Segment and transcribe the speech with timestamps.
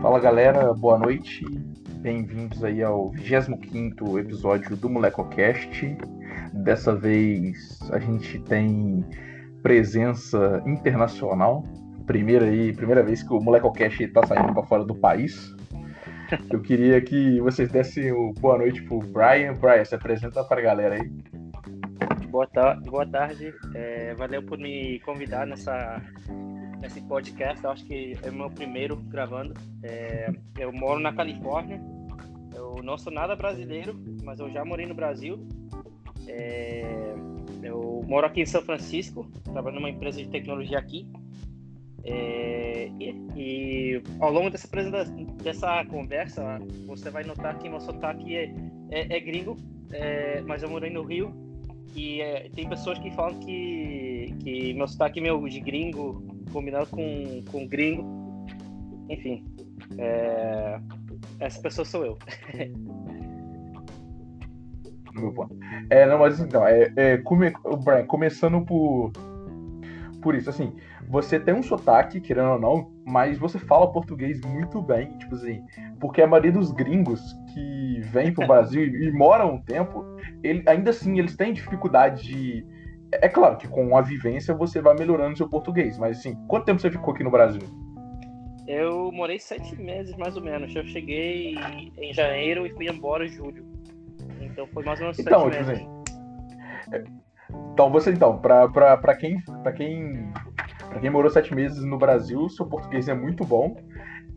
[0.00, 1.44] Fala galera, boa noite.
[1.96, 5.98] Bem-vindos aí ao 25 episódio do MolecoCast.
[6.52, 9.04] Dessa vez a gente tem
[9.60, 11.64] presença internacional.
[12.06, 15.52] Primeira aí, primeira vez que o MolecoCast está saindo para fora do país.
[16.48, 19.54] Eu queria que vocês dessem o boa noite pro Brian.
[19.54, 21.10] Brian, se apresenta para a galera aí.
[22.30, 23.52] Boa, ta boa tarde.
[23.74, 26.00] É, valeu por me convidar nessa,
[26.80, 27.62] nesse podcast.
[27.64, 29.54] Eu acho que é o meu primeiro gravando.
[29.82, 31.80] É, eu moro na Califórnia.
[32.54, 35.46] Eu não sou nada brasileiro, mas eu já morei no Brasil.
[36.26, 37.14] É,
[37.62, 41.06] eu moro aqui em São Francisco, trabalho numa empresa de tecnologia aqui.
[42.04, 44.68] É, e, e, ao longo dessa,
[45.42, 48.54] dessa conversa, você vai notar que meu sotaque é,
[48.90, 49.56] é, é gringo,
[49.92, 51.47] é, mas eu morei no Rio.
[51.94, 57.42] E é, tem pessoas que falam que, que meu sotaque meu de gringo combinado com,
[57.50, 58.46] com gringo.
[59.08, 59.44] Enfim,
[59.98, 60.78] é,
[61.40, 62.18] essa pessoa sou eu.
[65.90, 67.52] É, não, mas então, é, é come,
[67.84, 69.10] Brian, começando por,
[70.28, 70.74] por isso, assim,
[71.08, 75.64] você tem um sotaque, querendo ou não, mas você fala português muito bem, tipo assim,
[75.98, 80.04] porque a maioria dos gringos que vêm pro Brasil e, moram um tempo,
[80.42, 82.66] ele, ainda assim, eles têm dificuldade de.
[83.10, 86.78] É claro que com a vivência você vai melhorando seu português, mas assim, quanto tempo
[86.78, 87.62] você ficou aqui no Brasil?
[88.66, 90.76] Eu morei sete meses, mais ou menos.
[90.76, 91.54] Eu cheguei
[91.96, 93.64] em janeiro e fui embora em julho.
[94.42, 95.88] Então foi mais ou menos então, sete tipo meses.
[96.92, 97.18] Assim,
[97.78, 99.40] então, você então, pra quem.
[99.62, 100.32] Pra quem
[100.88, 103.76] Pra quem morou sete meses no Brasil, seu português é muito bom.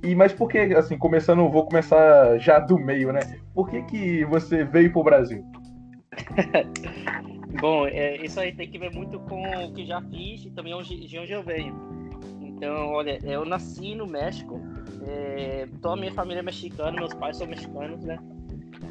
[0.04, 3.22] E mas por que, assim, começando, vou começar já do meio, né?
[3.54, 5.44] Por que que você veio pro Brasil?
[7.60, 10.80] bom, é, isso aí tem que ver muito com o que já fiz e também
[10.84, 11.74] de onde eu venho.
[12.42, 14.62] Então, olha, eu nasci no México,
[15.08, 18.20] é, toda a minha família é mexicana, meus pais são mexicanos, né?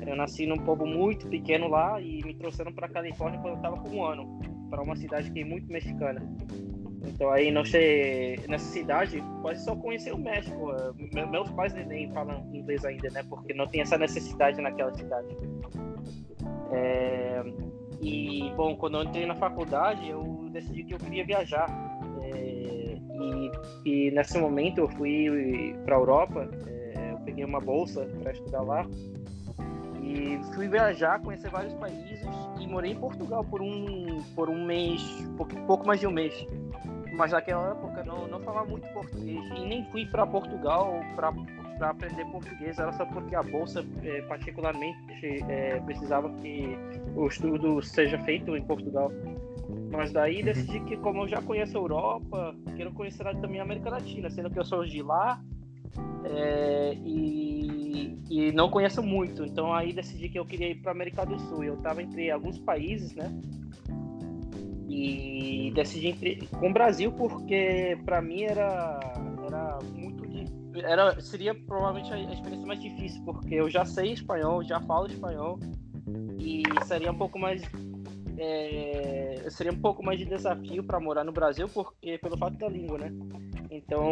[0.06, 3.76] Eu nasci num povo muito pequeno lá e me trouxeram para Califórnia quando eu estava
[3.76, 6.20] com um ano, para uma cidade que é muito mexicana.
[7.06, 10.72] Então aí sei, nessa cidade quase só conhecer o México.
[11.30, 13.22] Meus pais nem falam inglês ainda, né?
[13.28, 15.28] Porque não tem essa necessidade naquela cidade.
[16.72, 17.42] É,
[18.00, 21.68] e bom, quando eu entrei na faculdade, eu decidi que eu queria viajar.
[22.22, 23.50] É, e,
[23.84, 26.48] e, nesse momento eu fui para a Europa.
[26.66, 28.86] É, eu peguei uma bolsa para estudar lá
[30.02, 32.20] e fui viajar, conhecer vários países
[32.58, 35.02] e morei em Portugal por um por um mês,
[35.66, 36.34] pouco, mais de um mês
[37.12, 42.24] mas naquela época não, não falava muito português e nem fui para Portugal para aprender
[42.26, 46.78] português, era só porque a bolsa é, particularmente é, precisava que
[47.14, 49.12] o estudo seja feito em Portugal.
[49.90, 53.90] Mas daí decidi que como eu já conheço a Europa, quero conhecer também a América
[53.90, 55.40] Latina, sendo que eu sou de lá
[56.24, 59.44] é, e, e não conheço muito.
[59.44, 61.64] Então aí decidi que eu queria ir para a América do Sul.
[61.64, 63.30] Eu estava entre alguns países, né?
[64.90, 68.98] e decidi com o Brasil porque para mim era
[69.46, 70.20] era muito
[70.82, 75.60] era seria provavelmente a experiência mais difícil porque eu já sei espanhol já falo espanhol
[76.38, 77.62] e seria um pouco mais
[78.36, 82.68] é, seria um pouco mais de desafio para morar no Brasil porque pelo fato da
[82.68, 83.12] língua né
[83.84, 84.04] então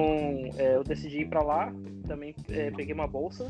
[0.57, 1.73] é, eu decidi ir para lá
[2.07, 3.47] também é, peguei uma bolsa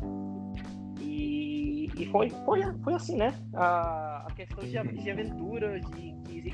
[0.99, 6.09] e, e foi, foi foi assim né a, a questão de, de aventura de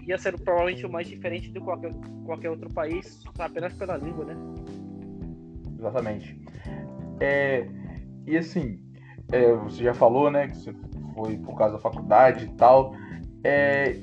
[0.07, 1.93] ia ser provavelmente o mais diferente de qualquer,
[2.25, 4.35] qualquer outro país, apenas pela língua, né?
[5.77, 6.39] Exatamente.
[7.19, 7.67] É,
[8.25, 8.79] e assim,
[9.31, 10.73] é, você já falou, né, que você
[11.13, 12.95] foi por causa da faculdade e tal.
[13.43, 13.95] É,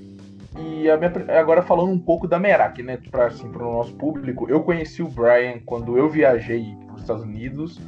[0.58, 4.62] e minha, agora falando um pouco da Merak, né, para assim, o nosso público, eu
[4.62, 7.80] conheci o Brian quando eu viajei para os Estados Unidos,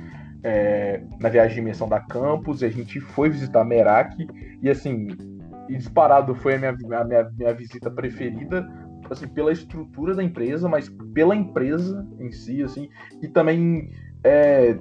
[0.43, 4.27] é, na viagem de imersão da campus, a gente foi visitar a Merak,
[4.63, 5.09] e assim,
[5.69, 8.67] disparado foi a minha, a minha, minha visita preferida,
[9.11, 12.88] assim, pela estrutura da empresa, mas pela empresa em si, assim,
[13.23, 13.91] e também
[14.23, 14.77] é,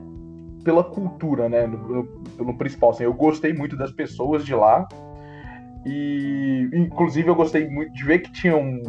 [0.63, 4.87] pela cultura, né, no, no, no, principal, assim, eu gostei muito das pessoas de lá,
[5.85, 8.81] e inclusive eu gostei muito de ver que tinham,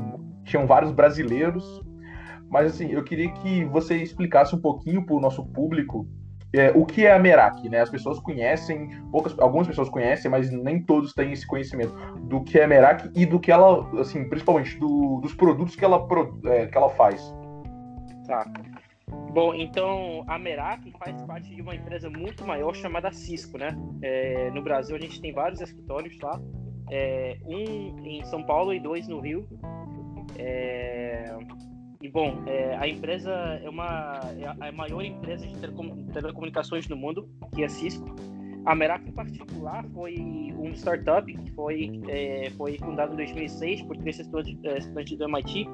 [0.45, 1.83] tinham vários brasileiros,
[2.51, 6.07] mas assim, eu queria que você explicasse um pouquinho para o nosso público
[6.55, 7.81] é, o que é a Merak, né?
[7.81, 11.93] As pessoas conhecem, poucas, algumas pessoas conhecem, mas nem todos têm esse conhecimento
[12.29, 15.85] do que é a Merak e do que ela, assim, principalmente do, dos produtos que
[15.85, 16.07] ela,
[16.45, 17.35] é, que ela faz.
[18.29, 18.47] Tá.
[19.33, 23.77] Bom, então a Merak faz parte de uma empresa muito maior chamada Cisco, né?
[24.01, 26.41] É, no Brasil a gente tem vários escritórios lá,
[26.91, 29.47] é, um em São Paulo e dois no Rio.
[30.39, 31.37] É,
[32.01, 33.31] e bom, é, a empresa
[33.63, 35.55] é uma é a maior empresa de
[36.13, 38.05] telecomunicações no mundo, que é a Cisco.
[38.67, 43.97] A Merak, em particular, foi um startup que foi, é, foi fundado em 2006 por
[43.99, 45.69] três é, estudantes do MIT,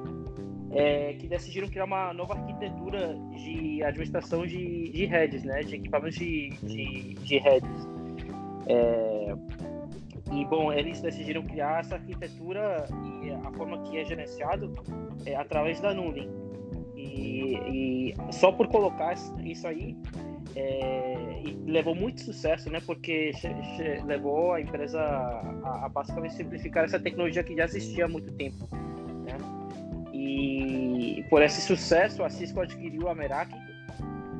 [0.71, 6.17] é, que decidiram criar uma nova arquitetura de administração de, de redes, né, de equipamentos
[6.17, 7.89] de, de, de redes.
[8.67, 9.35] É,
[10.31, 12.85] e, bom, eles decidiram criar essa arquitetura
[13.21, 14.73] e a forma que é gerenciado
[15.25, 16.29] é através da nuvem.
[16.95, 19.13] E, e só por colocar
[19.43, 19.95] isso aí,
[20.55, 22.79] é, levou muito sucesso, né?
[22.85, 23.31] Porque
[24.05, 28.67] levou a empresa a, a, basicamente simplificar essa tecnologia que já existia há muito tempo,
[29.25, 29.37] né?
[30.13, 33.55] E por esse sucesso, a Cisco adquiriu a Meraki,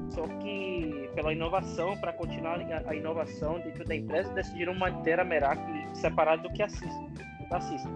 [0.09, 5.87] só que pela inovação, para continuar a inovação dentro da empresa, decidiram manter a Meraki
[5.93, 7.89] separada do que a da.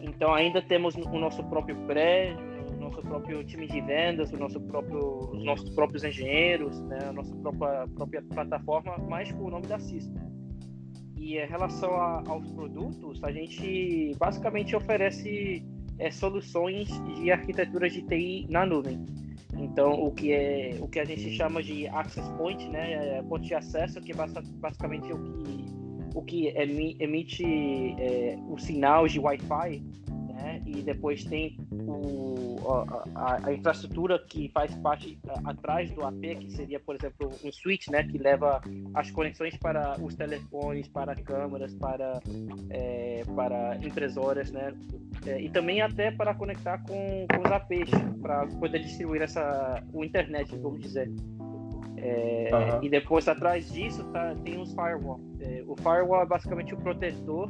[0.00, 2.52] Então ainda temos o nosso próprio prédio,
[2.82, 7.34] nosso próprio time de vendas, o nosso próprio, os nossos próprios engenheiros, né, a nossa
[7.36, 10.14] própria, própria plataforma, mas com o nome da Cisco.
[11.16, 15.64] E em relação a, aos produtos, a gente basicamente oferece
[15.98, 19.04] é, soluções de arquitetura de TI na nuvem.
[19.58, 23.44] Então, o que é o que a gente chama de access point, né, é ponto
[23.44, 25.72] de acesso, que é basicamente o que
[26.14, 27.44] o que emite
[27.98, 29.82] é, o sinal de Wi-Fi
[30.42, 30.60] né?
[30.66, 31.56] E depois tem
[31.92, 32.56] o,
[33.14, 37.52] a, a, infraestrutura que faz parte a, atrás do AP, que seria, por exemplo, um
[37.52, 38.04] switch, né?
[38.04, 38.60] Que leva
[38.94, 42.20] as conexões para os telefones, para câmeras, para,
[42.70, 44.74] é, para impressoras, né?
[45.26, 47.90] É, e também até para conectar com, com os APs,
[48.20, 51.10] para poder distribuir essa, o internet, vamos dizer.
[51.96, 52.82] É, uhum.
[52.82, 55.20] E depois, atrás disso, tá, tem os firewall.
[55.40, 57.48] É, o firewall é basicamente o protetor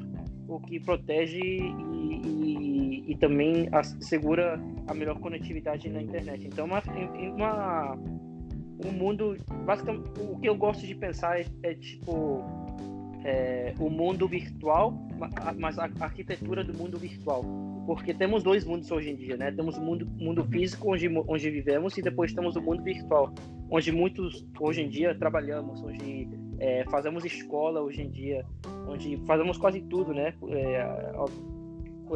[0.54, 2.71] o que protege e, e,
[3.06, 6.46] e também assegura a melhor conectividade na internet.
[6.46, 6.82] Então, uma,
[7.34, 7.98] uma,
[8.84, 9.36] um mundo.
[9.64, 12.44] Basicamente, o que eu gosto de pensar é, é tipo.
[13.24, 14.98] É, o mundo virtual,
[15.56, 17.44] mas a arquitetura do mundo virtual.
[17.86, 19.52] Porque temos dois mundos hoje em dia, né?
[19.52, 23.32] Temos o mundo, mundo físico, onde, onde vivemos, e depois temos o mundo virtual,
[23.70, 26.28] onde muitos, hoje em dia, trabalhamos, onde
[26.58, 28.44] é, fazemos escola hoje em dia,
[28.88, 30.34] onde fazemos quase tudo, né?
[30.48, 31.12] É,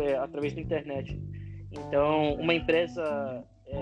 [0.01, 1.21] é, através da internet.
[1.71, 3.77] Então, uma empresa é,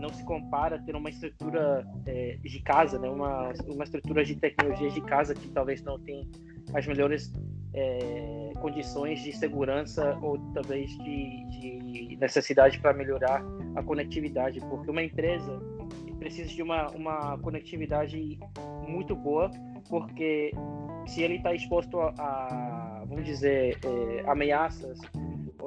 [0.00, 3.08] não se compara a ter uma estrutura é, de casa, né?
[3.08, 6.26] Uma, uma estrutura de tecnologia de casa que talvez não tenha
[6.74, 7.32] as melhores
[7.74, 13.42] é, condições de segurança ou talvez de, de necessidade para melhorar
[13.74, 15.60] a conectividade, porque uma empresa
[16.18, 18.38] precisa de uma, uma conectividade
[18.88, 19.50] muito boa
[19.88, 20.52] porque
[21.06, 24.98] se ele está exposto a, a, vamos dizer, é, ameaças,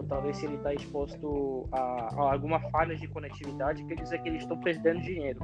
[0.09, 4.41] talvez se ele está exposto a, a, alguma falha de conectividade, quer dizer que eles
[4.41, 5.39] estão perdendo dinheiro.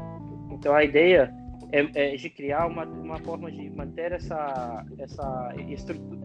[0.52, 1.34] Então a ideia
[1.72, 5.54] é, é de criar uma, uma forma de manter essa, essa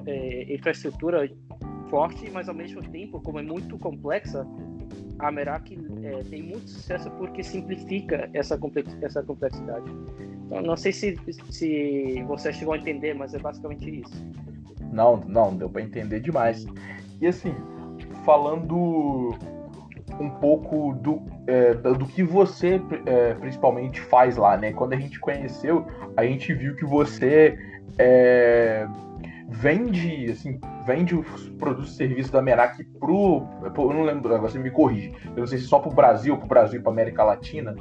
[0.07, 1.31] é, infraestrutura
[1.89, 4.47] forte, mas ao mesmo tempo, como é muito complexa,
[5.19, 8.59] a Merak é, tem muito sucesso porque simplifica essa,
[9.03, 9.91] essa complexidade.
[10.47, 11.17] Então, não sei se,
[11.51, 14.27] se você chegou a entender, mas é basicamente isso.
[14.93, 16.67] Não, não, deu para entender demais.
[17.21, 17.55] E assim,
[18.25, 19.35] falando
[20.19, 24.73] um pouco do, é, do que você é, principalmente faz lá, né?
[24.73, 27.59] Quando a gente conheceu, a gente viu que você
[27.99, 28.87] é,
[29.49, 33.47] vende, assim, vende os produtos e serviços da Merak pro.
[33.65, 35.13] Eu não lembro, você me corrige.
[35.35, 37.75] Eu não sei se só pro Brasil, pro Brasil e pra América Latina.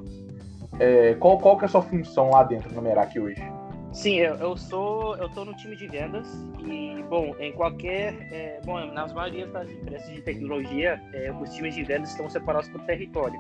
[0.80, 3.44] É, qual, qual que é a sua função lá dentro do Merak hoje?
[3.92, 6.28] Sim, eu, eu sou eu tô no time de vendas
[6.60, 11.74] e bom em qualquer é, bom nas maiorias das empresas de tecnologia é, os times
[11.74, 13.40] de vendas estão separados por território.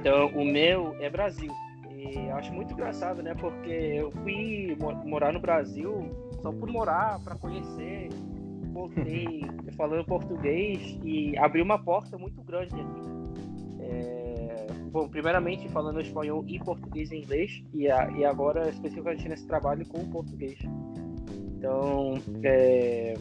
[0.00, 1.52] Então o meu é Brasil
[1.90, 3.34] e acho muito engraçado, né?
[3.34, 8.08] Porque eu fui morar no Brasil só por morar, para conhecer,
[8.72, 9.42] voltei
[9.76, 13.00] falando português e abriu uma porta muito grande aqui.
[13.80, 14.29] É,
[14.90, 19.86] bom, primeiramente falando espanhol e português e inglês, e, a, e agora especificamente nesse trabalho
[19.86, 20.58] com o português.
[21.56, 23.14] Então, é,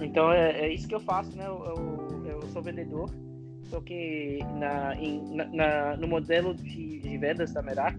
[0.00, 1.46] então é, é, isso que eu faço, né?
[1.46, 3.10] Eu, eu, eu sou vendedor,
[3.64, 7.98] só que na, em, na, na, no modelo de, de vendas da Merak,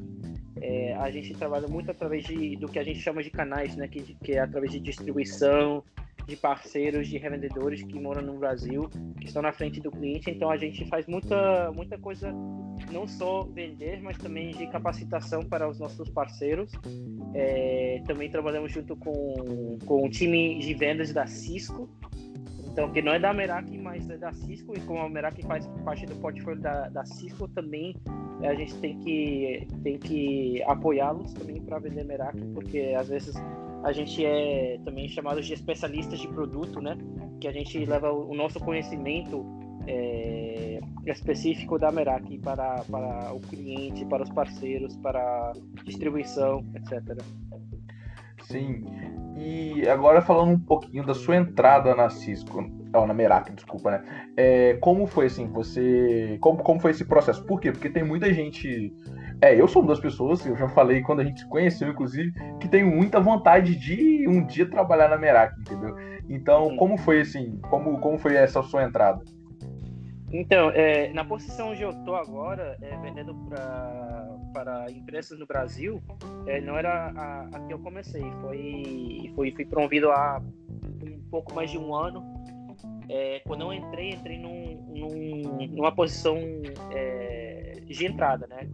[0.62, 3.88] é, a gente trabalha muito através de, do que a gente chama de canais, né?
[3.88, 5.84] Que, que é através de distribuição,
[6.28, 10.30] de parceiros, de revendedores que moram no Brasil, que estão na frente do cliente.
[10.30, 12.34] Então a gente faz muita, muita coisa,
[12.92, 16.72] não só vender, mas também de capacitação para os nossos parceiros.
[17.34, 21.90] É, também trabalhamos junto com, com o time de vendas da Cisco.
[22.72, 25.68] Então, que não é da Merak, mas é da Cisco, e como a Merak faz
[25.84, 27.96] parte do portfólio da, da Cisco, também
[28.44, 33.36] a gente tem que, tem que apoiá-los também para vender Merak, porque às vezes
[33.84, 36.98] a gente é também chamado de especialistas de produto, né?
[37.40, 39.46] Que a gente leva o, nosso conhecimento
[39.88, 45.54] é, específico da Merak para, para o cliente, para os parceiros, para
[45.86, 47.18] distribuição, etc.
[48.44, 48.86] Sim.
[49.36, 52.64] E agora falando um pouquinho da sua entrada na Cisco,
[52.94, 54.04] ou na Merak, desculpa, né?
[54.36, 56.38] É, como foi assim, você.
[56.40, 57.46] Como, como foi esse processo?
[57.46, 57.72] Por quê?
[57.72, 58.94] Porque tem muita gente.
[59.42, 62.34] É, eu sou uma das pessoas, eu já falei quando a gente se conheceu, inclusive,
[62.60, 65.96] que tenho muita vontade de um dia trabalhar na Merak, entendeu?
[66.28, 67.60] Então, como foi assim?
[67.70, 69.22] Como, como foi essa sua entrada?
[70.32, 73.34] Então, é, na posição onde eu estou agora, é, vendendo
[74.54, 76.02] para empresas no Brasil,
[76.46, 78.24] é, não era a, a, que eu comecei.
[78.42, 80.42] Foi, foi, fui promovido há
[81.02, 82.26] um pouco mais de um ano.
[83.10, 86.38] É, quando eu entrei, entrei num, num, numa posição
[86.92, 88.68] é, de entrada, né?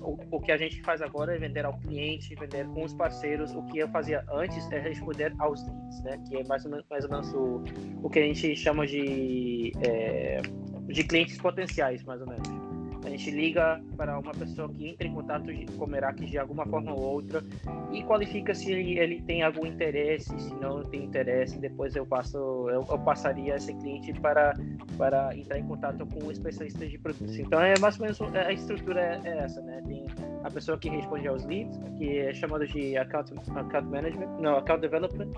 [0.00, 3.54] O, o, que a gente faz agora é vender ao cliente, vender com os parceiros.
[3.54, 6.18] O que eu fazia antes é responder aos leads, né?
[6.26, 7.62] Que é mais ou menos, mais ou menos o,
[8.02, 10.40] o que a gente chama de, é,
[10.86, 12.74] de clientes potenciais, mais ou menos.
[13.04, 15.44] A gente liga para uma pessoa que entra em contato
[15.76, 17.44] com o Merak de alguma forma ou outra
[17.92, 22.38] e qualifica se ele, tem algum interesse, se não tem interesse, depois eu passo
[22.70, 24.54] eu, eu, passaria esse cliente para
[24.96, 27.38] para entrar em contato com um especialista de produtos.
[27.38, 29.82] Então é mais ou menos a estrutura é, é essa, né?
[29.86, 30.06] Tem
[30.42, 34.80] a pessoa que responde aos leads, que é chamado de account, account management, não, account
[34.80, 35.30] development,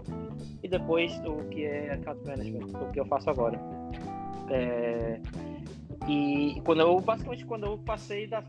[0.63, 3.76] e depois o que é account management, o que eu faço agora.
[4.51, 5.21] É,
[6.09, 8.43] e quando eu, basicamente, quando eu passei da.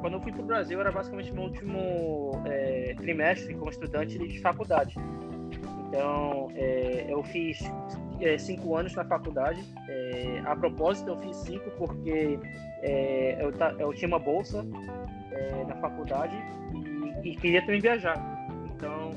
[0.00, 4.40] Quando eu fui para o Brasil, era basicamente meu último é, trimestre como estudante de
[4.40, 4.94] faculdade.
[5.88, 7.58] Então, é, eu fiz
[8.20, 9.60] é, cinco anos na faculdade.
[9.88, 12.38] É, a propósito, eu fiz cinco porque
[12.82, 14.64] é, eu, eu, tinha uma bolsa
[15.66, 16.36] na faculdade
[17.24, 18.16] e, e, queria também viajar.
[18.74, 19.14] Então,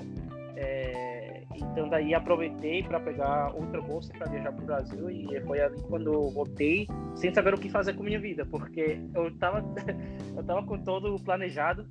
[1.56, 5.82] então daí aproveitei para pegar outra bolsa para viajar para o Brasil e foi ali
[5.84, 9.64] quando voltei sem saber o que fazer com minha vida, porque eu estava
[10.36, 11.86] eu tava com todo planejado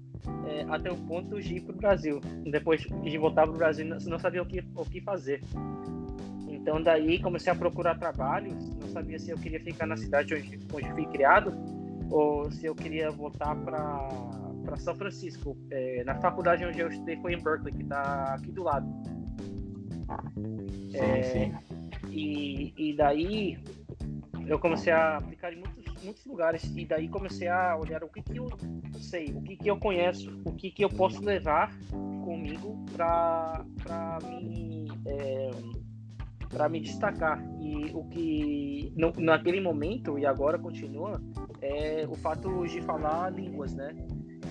[0.47, 2.21] é, até o ponto de ir para o Brasil.
[2.51, 5.43] Depois de voltar para o Brasil, não sabia o que o que fazer.
[6.49, 10.61] Então daí comecei a procurar trabalho, não sabia se eu queria ficar na cidade onde,
[10.73, 11.53] onde fui criado
[12.11, 14.09] ou se eu queria voltar para
[14.63, 15.57] para São Francisco.
[15.71, 18.87] É, na faculdade onde eu estudei foi em Berkeley, que está aqui do lado.
[20.35, 21.53] Sim, é, sim.
[22.11, 23.59] E, e daí
[24.47, 28.23] eu comecei a aplicar em muitos, muitos lugares e daí comecei a olhar o que,
[28.23, 28.49] que eu
[28.99, 31.73] sei, o que, que eu conheço, o que, que eu posso levar
[32.25, 33.65] comigo para
[34.31, 35.51] me é,
[36.49, 41.21] para me destacar e o que no, naquele momento e agora continua
[41.63, 43.95] é o fato de falar línguas, né?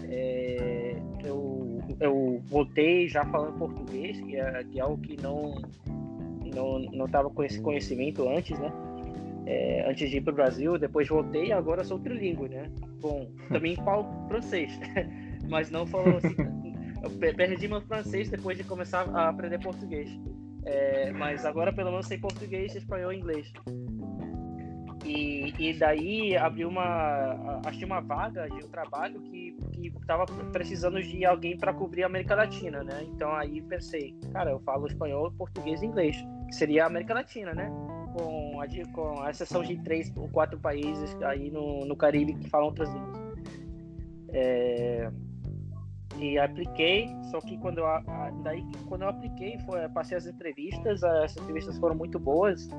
[0.05, 1.70] É, eu,
[2.01, 5.53] eu voltei já falando português, que é, que é algo que não
[6.53, 8.71] não não estava com esse conhecimento antes, né?
[9.45, 12.69] É, antes de ir para o Brasil, depois voltei e agora sou trilingüe, né?
[12.99, 14.71] Bom, também falo francês,
[15.47, 16.35] mas não falo assim.
[17.03, 20.09] Eu perdi meu francês depois de começar a aprender português.
[20.65, 23.51] É, mas agora pelo menos sei português, espanhol e inglês.
[25.03, 27.61] E, e daí abriu uma.
[27.65, 29.55] Achei uma vaga de um trabalho que
[29.99, 33.03] estava precisando de alguém para cobrir a América Latina, né?
[33.03, 36.15] Então aí pensei, cara, eu falo espanhol, português e inglês,
[36.47, 37.69] que seria a América Latina, né?
[38.13, 42.49] Com a, com a exceção de três ou quatro países aí no, no Caribe que
[42.49, 43.19] falam outras línguas.
[44.33, 45.11] É,
[46.21, 47.85] e apliquei, só que quando eu,
[48.43, 52.69] daí, quando eu apliquei, foi, passei as entrevistas, as entrevistas foram muito boas,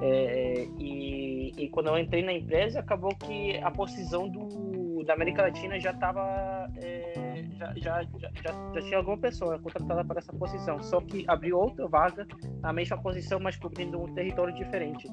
[0.00, 5.42] é, e, e, quando eu entrei na empresa, acabou que a posição do, da América
[5.42, 6.68] Latina já estava.
[6.76, 10.82] É, já, já, já, já, tinha alguma pessoa contratada para essa posição.
[10.82, 12.26] Só que abriu outra vaga
[12.60, 15.08] na mesma posição, mas cobrindo um território diferente.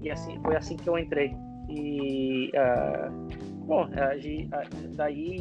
[0.00, 1.34] E assim foi assim que eu entrei.
[1.70, 2.50] E.
[2.50, 3.88] Uh, bom,
[4.94, 5.40] daí.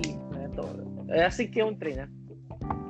[1.09, 2.07] É assim que eu entrei, né?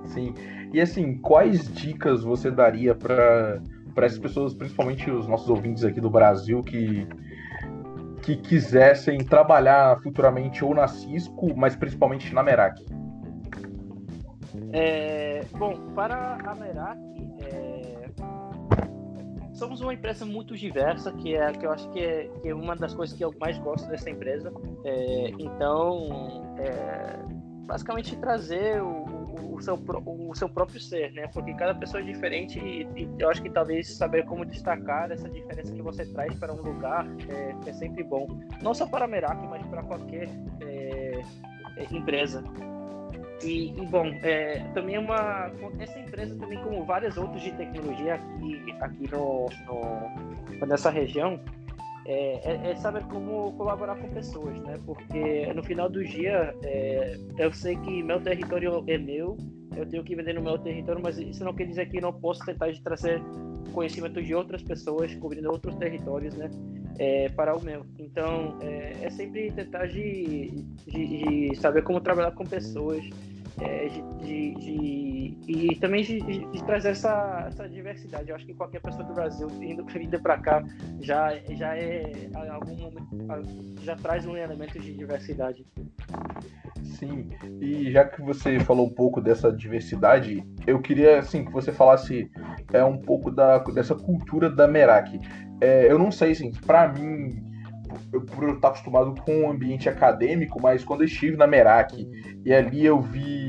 [0.06, 0.34] Sim.
[0.74, 3.62] E assim, quais dicas você daria para
[3.96, 7.08] para essas pessoas, principalmente os nossos ouvintes aqui do Brasil, que,
[8.22, 12.86] que quisessem trabalhar futuramente ou na Cisco, mas principalmente na Merak?
[14.74, 17.00] É, bom, para a Merak,
[17.40, 18.10] é,
[19.54, 22.76] somos uma empresa muito diversa, que é que eu acho que é, que é uma
[22.76, 24.52] das coisas que eu mais gosto dessa empresa.
[24.84, 27.35] É, então, é,
[27.66, 31.28] basicamente trazer o, o, seu, o seu próprio ser, né?
[31.28, 35.30] Porque cada pessoa é diferente e, e, eu acho que talvez saber como destacar essa
[35.30, 38.28] diferença que você traz para um lugar é, é sempre bom.
[38.62, 40.30] Não só para a Merak, mas para qualquer
[40.62, 41.22] é,
[41.78, 42.44] é, empresa.
[43.44, 48.16] E, e bom, é, também é uma essa empresa também como várias outras de tecnologia
[48.16, 51.40] aqui aqui no, no nessa região
[52.06, 54.76] é, é, é, saber como colaborar com pessoas, né?
[54.86, 59.36] Porque no final do dia é, eu sei que meu território é meu,
[59.76, 62.46] eu tenho que vender no meu território, mas isso não quer dizer que não posso
[62.46, 63.22] tentar de trazer
[63.74, 66.50] conhecimento de outras pessoas cobrindo outros territórios, né?
[66.98, 67.86] É, para o meu.
[68.00, 70.52] Então é, é sempre tentar de,
[70.88, 73.04] de, de saber como trabalhar com pessoas
[73.62, 73.88] é,
[74.22, 78.30] de, de, e também de, de, trazer essa, essa diversidade.
[78.30, 80.64] Eu acho que qualquer pessoa do Brasil indo, indo para cá
[81.02, 82.76] já, já é algum
[83.82, 85.66] já traz um elemento de diversidade.
[86.84, 91.72] Sim, e já que você falou um pouco dessa diversidade, eu queria assim que você
[91.72, 92.30] falasse
[92.72, 95.20] é um pouco da, dessa cultura da Merak.
[95.62, 97.44] É, eu não sei, assim, para mim
[98.12, 102.08] eu, por estar acostumado com o ambiente acadêmico, mas quando eu estive na Merak
[102.46, 103.45] e ali eu vi.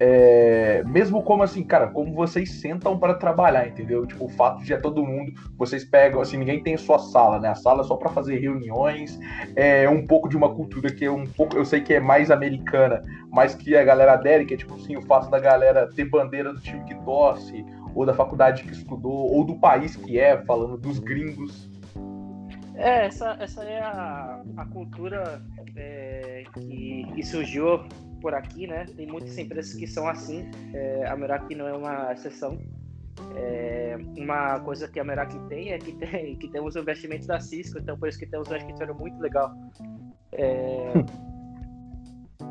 [0.00, 4.06] É, mesmo como assim, cara, como vocês sentam para trabalhar, entendeu?
[4.06, 7.48] Tipo, o fato de é todo mundo, vocês pegam, assim, ninguém tem sua sala, né?
[7.48, 9.18] A sala é só para fazer reuniões,
[9.56, 12.30] é um pouco de uma cultura que é um pouco, eu sei que é mais
[12.30, 16.04] americana, mas que a galera adere, que é tipo assim, o fato da galera ter
[16.04, 17.64] bandeira do time que torce,
[17.94, 21.68] ou da faculdade que estudou, ou do país que é, falando dos gringos.
[22.76, 25.42] É, essa, essa é a, a cultura
[25.74, 27.84] é, que, que, surgiu
[28.20, 28.86] por aqui, né?
[28.96, 30.50] Tem muitas empresas que são assim.
[30.74, 32.58] É, a Meraki não é uma exceção.
[33.34, 37.40] É, uma coisa que a Meraki tem é que tem que temos o investimento da
[37.40, 39.52] Cisco, então por isso que temos um escritório muito legal.
[40.32, 40.92] É,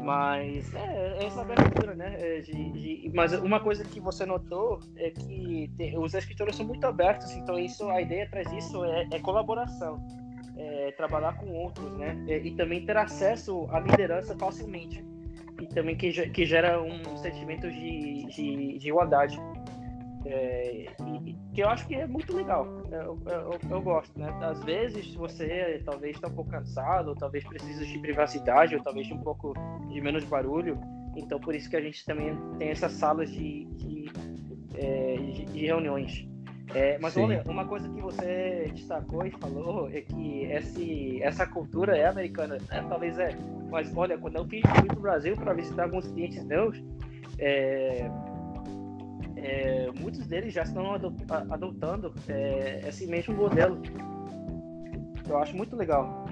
[0.07, 2.15] Mas é, é essa abertura, né?
[2.17, 6.65] É, de, de, mas uma coisa que você notou é que tem, os escritores são
[6.65, 10.01] muito abertos, então isso, a ideia atrás disso é, é colaboração,
[10.55, 12.23] é trabalhar com outros, né?
[12.25, 15.03] E, e, também ter acesso à liderança facilmente.
[15.61, 19.39] E também que, que gera um sentimento de, de, de igualdade.
[20.25, 20.85] É,
[21.25, 22.67] e, que eu acho que é muito legal.
[22.91, 24.29] Eu, eu, eu, gosto, né?
[24.41, 29.07] Às vezes você talvez está um pouco cansado, ou talvez precise de privacidade, ou talvez
[29.07, 29.53] de um pouco
[29.89, 30.79] de menos barulho.
[31.15, 34.11] Então por isso que a gente também tem essas salas de, de,
[34.75, 36.27] é, de reuniões.
[36.73, 37.23] É, mas Sim.
[37.23, 42.57] olha, uma coisa que você destacou e falou é que esse, essa cultura é americana.
[42.69, 43.29] É, talvez é.
[43.69, 46.81] Mas olha, quando eu fui, fui para o Brasil para visitar alguns clientes meus,
[47.39, 48.09] é,
[49.37, 50.93] é, muitos deles já estão
[51.49, 53.81] adotando é, esse mesmo modelo.
[55.27, 56.25] Eu acho muito legal.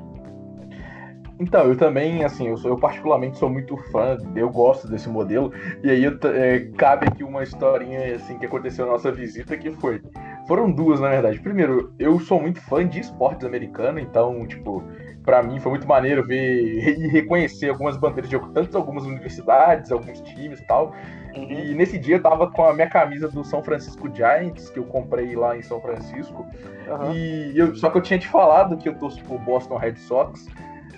[1.38, 5.52] Então, eu também, assim, eu, sou, eu particularmente sou muito fã, eu gosto desse modelo,
[5.84, 9.70] e aí eu, é, cabe aqui uma historinha, assim, que aconteceu na nossa visita, que
[9.72, 10.02] foi,
[10.48, 11.40] foram duas, na verdade.
[11.40, 14.84] Primeiro, eu sou muito fã de esportes americanos, então, tipo,
[15.24, 16.62] para mim foi muito maneiro ver
[16.98, 20.94] e reconhecer algumas bandeiras de tanto algumas universidades, alguns times e tal.
[21.36, 21.52] Uhum.
[21.52, 24.86] E nesse dia eu tava com a minha camisa do São Francisco Giants, que eu
[24.86, 26.46] comprei lá em São Francisco.
[26.88, 27.14] Uhum.
[27.14, 30.48] E eu, só que eu tinha te falado que eu torço pro Boston Red Sox.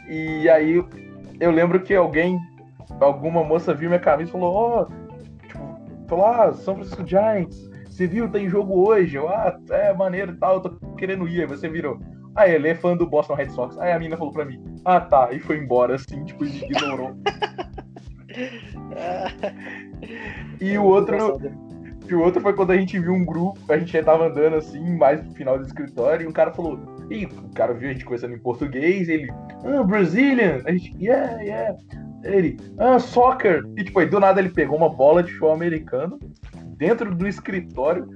[0.07, 0.83] E aí
[1.39, 2.39] eu lembro que alguém,
[2.99, 7.66] alguma moça viu minha camisa e falou, ó, oh, tipo, falou, ah, São Francisco Giants,
[7.97, 9.15] você viu, tem jogo hoje?
[9.15, 11.41] Eu, ah, é maneiro e tal, eu tô querendo ir.
[11.41, 11.99] Aí você virou,
[12.36, 13.75] ah, ele é fã do Boston Red Sox.
[13.79, 17.17] Aí a mina falou pra mim, ah tá, e foi embora, assim, tipo, ignorou.
[20.62, 21.41] e o outro.
[22.07, 24.55] E o outro foi quando a gente viu um grupo, a gente já tava andando
[24.55, 26.79] assim, mais no final do escritório, e um cara falou,
[27.10, 29.29] e o cara viu a gente conversando em português, ele,
[29.65, 31.75] ah, Brazilian, a gente, yeah, yeah.
[32.23, 33.63] Ele, ah, soccer.
[33.75, 36.19] E tipo, aí do nada ele pegou uma bola de futebol americano
[36.77, 38.07] dentro do escritório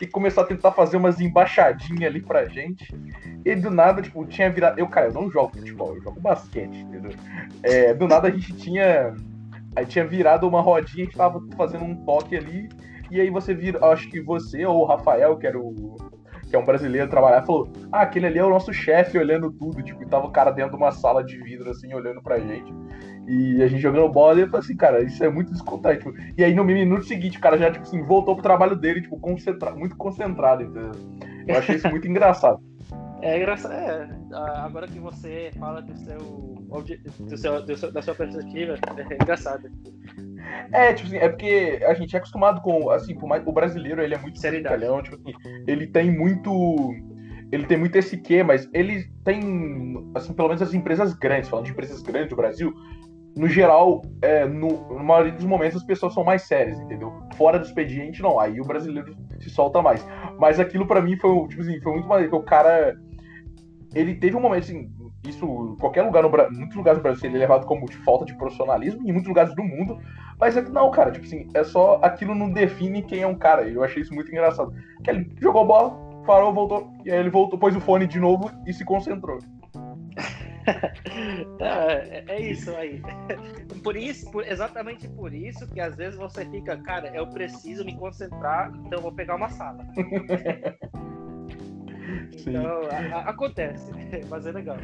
[0.00, 2.88] e começou a tentar fazer umas embaixadinhas ali pra gente.
[3.44, 4.78] E do nada, tipo, tinha virado.
[4.78, 7.12] Eu, cara, eu não jogo futebol, eu jogo basquete, entendeu?
[7.62, 9.14] É, do nada a gente tinha.
[9.76, 12.68] Aí tinha virado uma rodinha, a gente tava fazendo um toque ali.
[13.10, 15.96] E aí você vira, acho que você ou o Rafael, que era o.
[16.50, 19.80] Que é um brasileiro trabalhar, falou: Ah, aquele ali é o nosso chefe olhando tudo.
[19.82, 22.74] Tipo, e tava o cara dentro de uma sala de vidro, assim, olhando pra gente.
[23.28, 25.98] E a gente jogando bola, e eu falei assim, cara, isso é muito descontante.
[25.98, 29.02] Tipo, e aí no minuto seguinte, o cara já, tipo assim, voltou pro trabalho dele,
[29.02, 30.90] tipo, concentra muito concentrado, entendeu?
[31.46, 32.60] Eu achei isso muito engraçado.
[33.22, 38.14] É engraçado, é, agora que você fala do seu, do seu, do seu da sua
[38.14, 39.70] perspectiva, é engraçado.
[40.72, 44.18] É, tipo assim, é porque a gente é acostumado com, assim, o brasileiro, ele é
[44.18, 45.32] muito italiano, tipo assim,
[45.66, 46.94] ele tem muito
[47.52, 49.40] ele tem muito esse quê, mas ele tem,
[50.14, 52.72] assim, pelo menos as empresas grandes, falando de empresas grandes do Brasil,
[53.36, 57.12] no geral, é, no, na maioria dos momentos as pessoas são mais sérias, entendeu?
[57.34, 58.38] Fora do expediente, não.
[58.40, 60.06] Aí o brasileiro se solta mais.
[60.38, 62.96] Mas aquilo para mim foi, tipo assim, foi muito maneiro, que o cara.
[63.94, 64.90] Ele teve um momento, assim,
[65.26, 68.24] isso, qualquer lugar no Brasil, muitos lugares do Brasil ele é levado como de falta
[68.24, 69.98] de profissionalismo, em muitos lugares do mundo,
[70.40, 73.34] mas é que não, cara, tipo assim, é só aquilo não define quem é um
[73.34, 73.68] cara.
[73.68, 74.72] Eu achei isso muito engraçado.
[75.04, 75.90] Que ele jogou bola,
[76.26, 79.38] parou, voltou, e aí ele voltou, pôs o fone de novo e se concentrou.
[81.60, 83.02] é, é isso aí.
[83.84, 87.96] Por isso, por, exatamente por isso que às vezes você fica, cara, eu preciso me
[87.96, 89.78] concentrar, então eu vou pegar uma sala.
[92.36, 93.90] então, a, a, acontece,
[94.28, 94.76] mas é legal.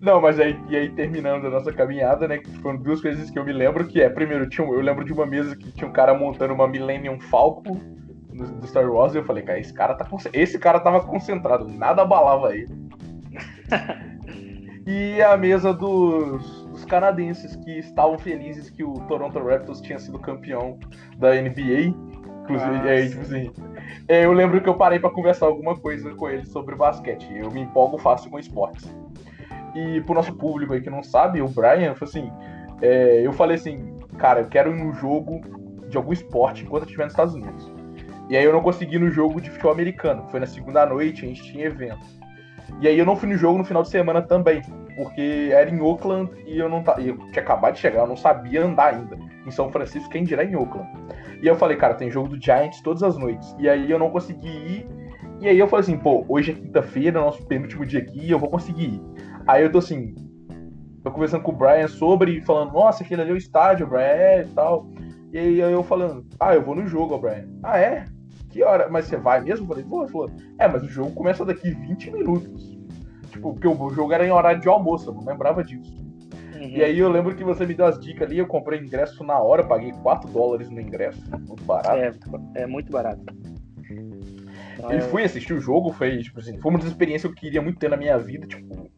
[0.00, 2.40] Não, mas aí, e aí terminando a nossa caminhada, né?
[2.62, 5.26] Foram duas coisas que eu me lembro, que é, primeiro, tinha, eu lembro de uma
[5.26, 7.80] mesa que tinha um cara montando uma Millennium Falcon
[8.38, 12.02] do Star Wars, e eu falei, cara, esse cara tá esse cara tava concentrado, nada
[12.02, 12.68] abalava ele.
[14.86, 20.18] e a mesa dos, dos, canadenses que estavam felizes que o Toronto Raptors tinha sido
[20.18, 20.78] campeão
[21.18, 21.94] da NBA.
[22.48, 23.50] Inclusive, aí, tipo assim,
[24.08, 27.28] é, eu lembro que eu parei para conversar alguma coisa com eles sobre basquete.
[27.34, 28.90] Eu me empolgo fácil com esportes.
[29.74, 32.32] E pro nosso público aí que não sabe, o Brian, assim,
[32.80, 35.40] é, eu falei assim, cara, eu quero ir no jogo
[35.88, 37.72] de algum esporte enquanto eu estiver nos Estados Unidos.
[38.30, 40.26] E aí eu não consegui no jogo de futebol americano.
[40.30, 42.04] Foi na segunda noite, a gente tinha evento.
[42.80, 44.62] E aí eu não fui no jogo no final de semana também,
[44.96, 48.64] porque era em Oakland e eu não eu tinha acabado de chegar, eu não sabia
[48.64, 49.18] andar ainda.
[49.46, 50.88] Em São Francisco, quem dirá em Oakland.
[51.42, 53.54] E eu falei, cara, tem jogo do Giants todas as noites.
[53.58, 54.88] E aí eu não consegui ir.
[55.40, 58.50] E aí eu falei assim, pô, hoje é quinta-feira, nosso penúltimo dia aqui, eu vou
[58.50, 59.02] conseguir ir.
[59.46, 60.14] Aí eu tô assim,
[61.02, 64.42] tô conversando com o Brian sobre, falando, nossa, aquele ali é o estádio, Brian, é
[64.42, 64.90] e tal.
[65.32, 67.46] E aí eu falando, ah, eu vou no jogo, Brian.
[67.62, 68.04] Ah, é?
[68.50, 68.88] Que hora?
[68.88, 69.64] Mas você vai mesmo?
[69.64, 70.02] Eu falei, vou.
[70.02, 72.78] Ele falou, é, mas o jogo começa daqui 20 minutos.
[73.30, 76.07] Tipo, porque o jogo era em horário de almoço, eu não lembrava disso.
[76.58, 76.70] Uhum.
[76.70, 79.38] E aí eu lembro que você me deu as dicas ali, eu comprei ingresso na
[79.38, 81.22] hora, paguei 4 dólares no ingresso.
[81.46, 81.98] Muito barato.
[81.98, 83.22] É, é muito barato.
[84.90, 87.62] E fui assistir o jogo, foi, tipo assim, foi uma das experiências que eu queria
[87.62, 88.88] muito ter na minha vida, tipo,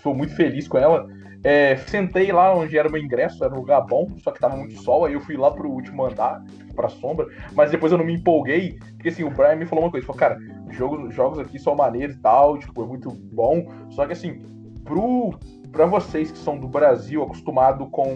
[0.00, 1.06] sou muito feliz com ela.
[1.44, 4.56] É, sentei lá onde era o meu ingresso, era um lugar bom, só que tava
[4.56, 6.42] muito sol, aí eu fui lá pro último andar,
[6.74, 9.90] pra sombra, mas depois eu não me empolguei, porque assim, o Brian me falou uma
[9.90, 10.38] coisa, falou, cara,
[10.70, 14.42] jogos, jogos aqui são maneiros e tal, tipo, é muito bom, só que assim,
[14.86, 15.38] pro,
[15.70, 18.08] pra vocês que são do Brasil, acostumado com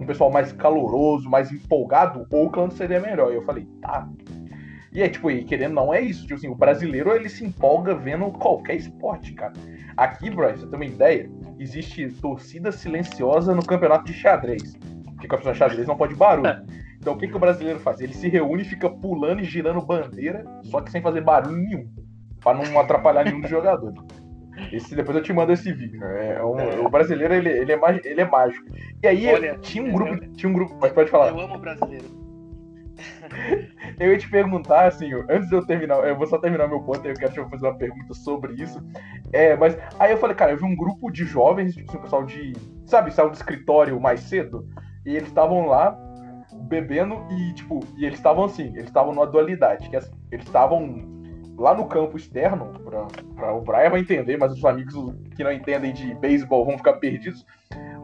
[0.00, 3.30] um pessoal mais caloroso, mais empolgado, Oakland seria melhor.
[3.30, 4.08] E eu falei, tá,
[4.92, 6.22] e é tipo, e querendo não é isso.
[6.22, 9.54] Tipo assim, o brasileiro ele se empolga vendo qualquer esporte, cara.
[9.96, 14.76] Aqui, bro, você tem uma ideia, existe torcida silenciosa no campeonato de xadrez.
[15.04, 16.62] Porque o campeonato de xadrez não pode barulho.
[16.98, 18.00] Então o que, que o brasileiro faz?
[18.00, 21.88] Ele se reúne e fica pulando e girando bandeira, só que sem fazer barulho nenhum.
[22.40, 23.98] Pra não atrapalhar nenhum dos jogadores.
[24.72, 26.02] Esse, depois eu te mando esse vídeo.
[26.04, 26.80] É, é um, é.
[26.80, 28.64] O brasileiro ele, ele, é, ele é mágico.
[29.02, 30.14] E aí Olha, tinha um grupo.
[30.14, 30.76] Eu, tinha um grupo.
[30.80, 31.28] Mas pode falar.
[31.28, 32.22] Eu amo o brasileiro.
[33.98, 37.06] eu ia te perguntar, assim, antes de eu terminar, eu vou só terminar meu ponto,
[37.06, 38.80] eu quero te fazer uma pergunta sobre isso.
[39.32, 42.24] É, mas aí eu falei, cara, eu vi um grupo de jovens, tipo, assim, pessoal
[42.24, 42.52] de,
[42.86, 44.66] sabe, saiu do escritório mais cedo,
[45.04, 45.98] e eles estavam lá
[46.68, 51.11] bebendo e, tipo, e eles estavam assim, eles estavam numa dualidade, que assim, eles estavam
[51.62, 52.72] lá no campo externo,
[53.36, 56.94] para o Brian vai entender, mas os amigos que não entendem de beisebol vão ficar
[56.94, 57.46] perdidos,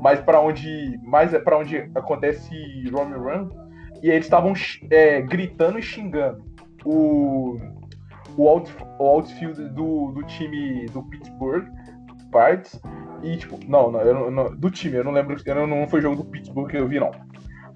[0.00, 2.54] mas para onde mais é para onde acontece
[2.94, 3.48] home run,
[4.00, 4.52] e eles estavam
[4.90, 6.44] é, gritando e xingando
[6.84, 7.58] o,
[8.36, 11.66] o, out, o outfield do, do time do Pittsburgh
[12.30, 12.80] Pirates.
[13.22, 16.00] E, tipo, não, não, eu não, do time, eu não lembro, eu não, não foi
[16.00, 17.10] jogo do Pittsburgh que eu vi, não.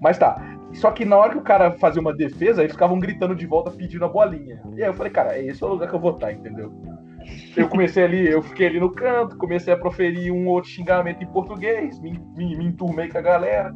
[0.03, 0.35] Mas tá.
[0.73, 3.71] Só que na hora que o cara fazia uma defesa, eles ficavam gritando de volta
[3.71, 4.61] pedindo a bolinha.
[4.75, 6.73] E aí eu falei, cara, esse é o lugar que eu vou estar, entendeu?
[7.55, 11.27] Eu comecei ali, eu fiquei ali no canto, comecei a proferir um outro xingamento em
[11.27, 13.73] português, me, me, me enturmei com a galera.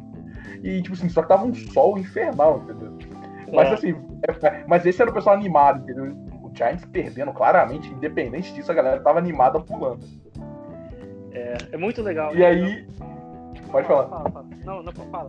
[0.62, 2.98] E, tipo assim, só que tava um sol infernal, entendeu?
[3.46, 3.56] É.
[3.56, 3.94] Mas assim,
[4.28, 6.14] é, mas esse era o pessoal animado, entendeu?
[6.42, 10.04] O Giants perdendo claramente, independente disso, a galera tava animada pulando.
[11.32, 12.34] É, é muito legal.
[12.34, 12.46] E né?
[12.46, 12.86] aí.
[13.70, 14.08] Pode fala, falar.
[14.08, 14.46] Fala, fala.
[14.64, 15.26] Não, não fala.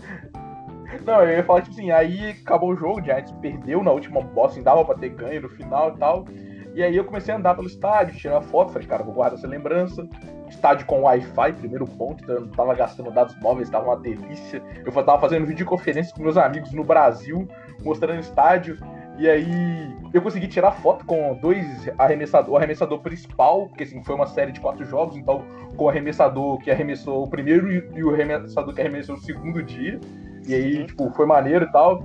[1.05, 4.21] Não, eu ia falar, tipo assim, aí acabou o jogo, o Giants perdeu na última
[4.21, 6.25] boss, assim, dava pra ter ganho no final e tal.
[6.73, 9.47] E aí eu comecei a andar pelo estádio, tirar foto, falei, cara, vou guardar essa
[9.47, 10.07] lembrança.
[10.47, 14.61] Estádio com Wi-Fi, primeiro ponto, então eu não tava gastando dados móveis, tava uma delícia.
[14.85, 17.47] Eu tava fazendo videoconferência com meus amigos no Brasil,
[17.83, 18.77] mostrando o estádio.
[19.17, 24.15] E aí eu consegui tirar foto com dois arremessadores, o arremessador principal, porque assim, foi
[24.15, 25.43] uma série de quatro jogos, então
[25.75, 29.99] com o arremessador que arremessou o primeiro e o arremessador que arremessou o segundo dia.
[30.49, 32.03] E aí, tipo, foi maneiro e tal.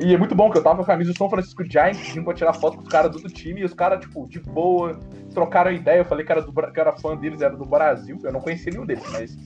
[0.00, 2.24] E é muito bom que eu tava com a camisa do São Francisco Giants, pedindo
[2.24, 4.98] pra tirar foto com os caras do time, e os caras, tipo, de boa,
[5.34, 5.98] trocaram ideia.
[5.98, 8.18] Eu falei que era, do, que era fã deles, era do Brasil.
[8.24, 9.36] Eu não conhecia nenhum deles, mas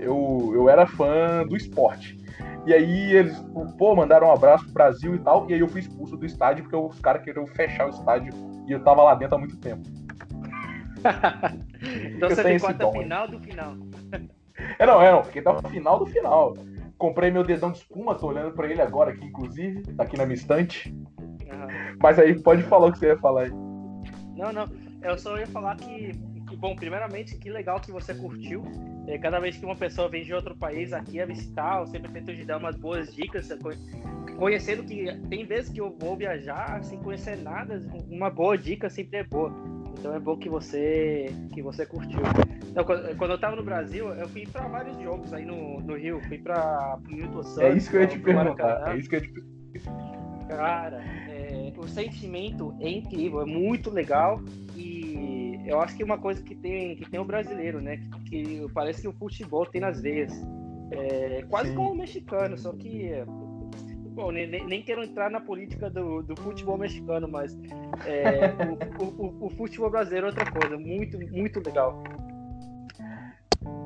[0.00, 2.18] eu, eu era fã do esporte.
[2.66, 3.38] E aí eles,
[3.78, 5.48] pô, mandaram um abraço pro Brasil e tal.
[5.48, 8.32] E aí eu fui expulso do estádio porque os caras queriam fechar o estádio
[8.66, 9.82] e eu tava lá dentro há muito tempo.
[12.16, 13.74] então você ficou até o final do final.
[14.78, 16.56] É, não, é, não, fiquei até o final do final.
[17.00, 20.26] Comprei meu dedão de espuma, tô olhando pra ele agora aqui, inclusive, tá aqui na
[20.26, 20.94] minha estante.
[21.18, 21.96] Uhum.
[21.98, 23.50] Mas aí pode falar o que você ia falar aí.
[24.36, 24.68] Não, não.
[25.02, 26.12] Eu só ia falar que,
[26.46, 28.62] que bom, primeiramente, que legal que você curtiu.
[29.06, 32.12] É, cada vez que uma pessoa vem de outro país aqui a visitar, eu sempre
[32.12, 33.48] tento te dar umas boas dicas,
[34.36, 39.20] conhecendo que tem vezes que eu vou viajar sem conhecer nada, uma boa dica sempre
[39.20, 39.50] é boa.
[40.00, 42.20] Então é bom que você que você curtiu.
[43.18, 46.38] Quando eu tava no Brasil, eu fui para vários jogos aí no, no Rio, fui
[46.38, 47.58] para o Newton Santos.
[47.58, 48.94] É isso que eu ia te perguntar.
[48.94, 49.34] É isso que eu ia te
[50.48, 54.40] Cara, é, o sentimento é incrível, é muito legal
[54.74, 57.98] e eu acho que uma coisa que tem que tem o brasileiro, né?
[58.26, 60.32] Que, que parece que o futebol tem nas veias.
[60.92, 61.76] É, quase Sim.
[61.76, 63.12] como o mexicano, só que
[64.10, 67.56] bom, nem, nem quero entrar na política do, do futebol mexicano, mas
[68.06, 68.52] é,
[69.00, 72.02] o, o, o, futebol brasileiro é outra coisa, muito, muito legal.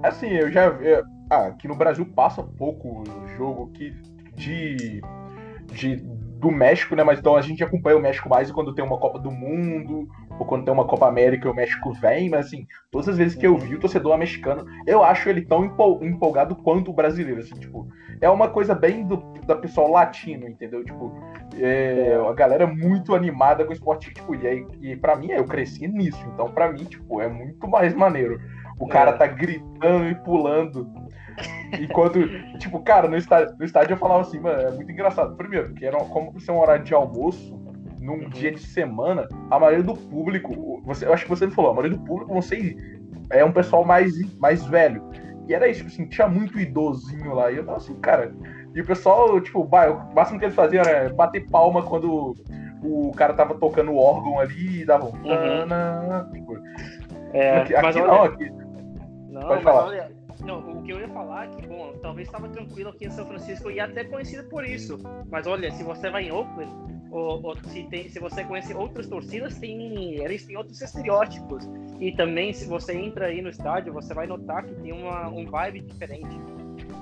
[0.02, 0.87] Assim, eu já vi.
[1.30, 3.04] Ah, aqui no Brasil passa pouco
[3.37, 3.90] jogo que
[4.34, 5.00] de,
[5.72, 7.02] de do México, né?
[7.02, 10.06] Mas então a gente acompanha o México mais quando tem uma Copa do Mundo,
[10.38, 13.47] ou quando tem uma Copa América o México vem, mas assim, todas as vezes que
[13.47, 17.88] eu vi o torcedor mexicano, eu acho ele tão empolgado quanto o brasileiro, assim, tipo,
[18.20, 19.16] é uma coisa bem do,
[19.47, 20.85] da pessoal latino, entendeu?
[20.85, 21.12] Tipo,
[21.59, 25.44] é, a galera muito animada com o esporte, tipo, e, aí, e pra mim, eu
[25.44, 28.40] cresci nisso, então pra mim, tipo, é muito mais maneiro.
[28.79, 29.14] O cara é.
[29.14, 30.90] tá gritando e pulando
[31.81, 32.18] Enquanto,
[32.59, 35.37] tipo, cara, no estádio, no estádio eu falava assim, mano, é muito engraçado.
[35.37, 37.59] Primeiro, porque era como ser um horário de almoço,
[38.04, 38.28] num uhum.
[38.28, 41.74] dia de semana, a maioria do público, você, eu acho que você me falou, a
[41.74, 42.76] maioria do público, você
[43.30, 45.02] é um pessoal mais, mais velho.
[45.48, 47.50] E era isso, tipo assim, tinha muito idosinho lá.
[47.50, 48.34] E eu tava assim, cara.
[48.74, 52.34] E o pessoal, tipo, o máximo que eles faziam era bater palma quando
[52.82, 55.08] o cara tava tocando o órgão ali e dava um.
[55.08, 56.32] Uhum.
[56.32, 56.58] Tipo,
[57.32, 58.52] é, aqui, aqui olha, não, aqui.
[59.30, 59.86] Não, Pode falar.
[59.86, 60.10] Olha,
[60.44, 63.26] não, o que eu ia falar é que, bom, talvez estava tranquilo aqui em São
[63.26, 64.98] Francisco e até conhecido por isso.
[65.30, 66.72] Mas olha, se você vai em Oakland,
[67.11, 71.64] ou, ou se, tem, se você conhece outras torcidas, tem, eles têm outros estereótipos.
[72.00, 75.46] E também, se você entra aí no estádio, você vai notar que tem uma, um
[75.46, 76.37] vibe diferente.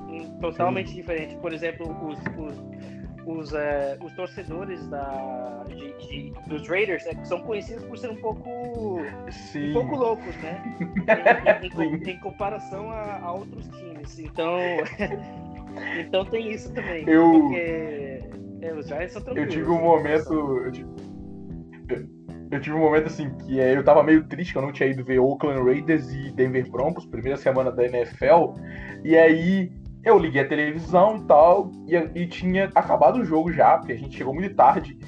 [0.09, 0.97] Um, totalmente Sim.
[0.97, 1.37] diferente.
[1.37, 7.41] Por exemplo, os, os os, é, os torcedores da, de, de, dos Raiders é, são
[7.41, 9.71] conhecidos por ser um pouco, Sim.
[9.71, 10.63] um pouco loucos, né?
[11.63, 14.19] Em, em, em comparação a, a, outros times.
[14.19, 14.59] Então,
[15.99, 17.09] então tem isso também.
[17.09, 18.23] Eu, porque
[18.63, 20.33] é, os Giants são Eu tive um momento.
[20.33, 20.89] Eu tive,
[22.51, 24.89] eu tive um momento assim que é, eu tava meio triste que eu não tinha
[24.89, 28.55] ido ver Oakland Raiders e Denver Broncos, primeira semana da NFL.
[29.05, 29.73] E aí
[30.05, 31.71] eu liguei a televisão e tal,
[32.15, 34.99] e, tinha acabado o jogo já, porque a gente chegou muito tarde.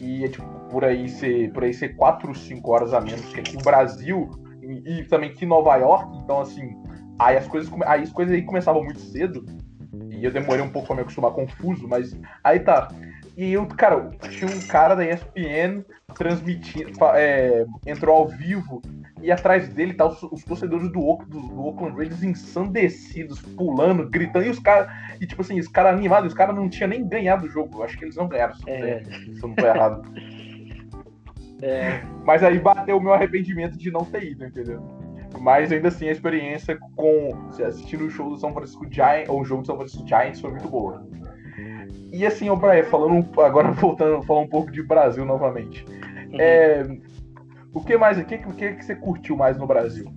[0.00, 3.40] E é tipo, por aí ser, por aí ser 4, 5 horas a menos que
[3.40, 4.30] aqui no Brasil,
[4.62, 6.76] e, e, também que Nova York, então assim,
[7.18, 9.44] aí as coisas, aí as coisas aí começavam muito cedo.
[10.10, 12.88] E eu demorei um pouco pra me acostumar confuso, mas aí tá.
[13.36, 18.80] E eu, cara, tinha um cara da ESPN transmitindo, é, entrou ao vivo
[19.20, 24.46] e atrás dele tá os, os torcedores do, do, do, Oakland Raiders ensandecidos, pulando, gritando,
[24.46, 27.46] e os caras, e tipo assim, os caras animados, os caras não tinham nem ganhado
[27.46, 29.04] o jogo, eu acho que eles não ganharam, se, é.
[29.04, 30.02] se eu não tô errado.
[31.62, 32.02] É.
[32.22, 34.78] Mas aí bateu o meu arrependimento de não ter ido, entendeu?
[35.40, 39.44] Mas ainda assim a experiência com assistindo o show do São Francisco Giants, ou o
[39.44, 41.06] jogo do São Francisco Giants foi muito boa.
[42.16, 45.84] E assim, ô Brian, falando agora voltando, falar um pouco de Brasil novamente.
[45.84, 46.40] Uhum.
[46.40, 46.82] É,
[47.74, 48.16] o que mais?
[48.18, 50.10] O que, o que, que você curtiu mais no Brasil?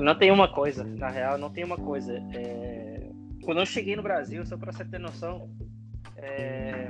[0.00, 2.14] Não tem uma coisa, na real, não tem uma coisa.
[2.32, 3.10] É...
[3.44, 5.50] Quando eu cheguei no Brasil, só pra você ter noção,
[6.16, 6.88] é...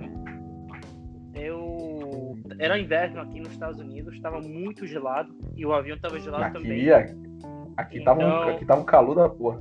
[1.35, 6.45] eu era inverno aqui nos Estados Unidos, estava muito gelado e o avião estava gelado
[6.45, 6.91] aqui, também.
[7.77, 8.17] Aqui, então...
[8.17, 9.61] tava um, aqui tava um calor da porra.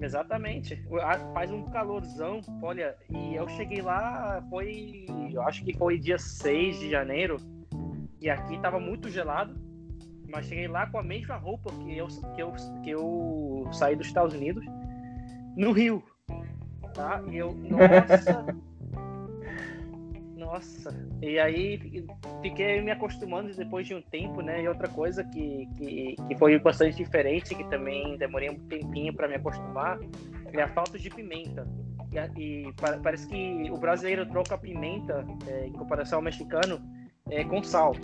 [0.00, 0.82] Exatamente.
[1.32, 6.80] Faz um calorzão, olha, e eu cheguei lá, foi, eu acho que foi dia 6
[6.80, 7.38] de janeiro,
[8.20, 9.54] e aqui tava muito gelado,
[10.28, 14.06] mas cheguei lá com a mesma roupa que eu, que eu, que eu saí dos
[14.06, 14.64] Estados Unidos,
[15.56, 16.02] no Rio,
[16.94, 17.22] tá?
[17.30, 18.44] E eu, nossa...
[20.46, 21.76] Nossa, e aí
[22.40, 24.62] fiquei me acostumando depois de um tempo, né?
[24.62, 29.26] E outra coisa que, que, que foi bastante diferente, que também demorei um tempinho para
[29.26, 29.98] me acostumar,
[30.52, 31.66] é a falta de pimenta.
[32.12, 36.80] E, e, parece que o brasileiro troca a pimenta, é, em comparação ao mexicano,
[37.28, 37.96] é, com sal.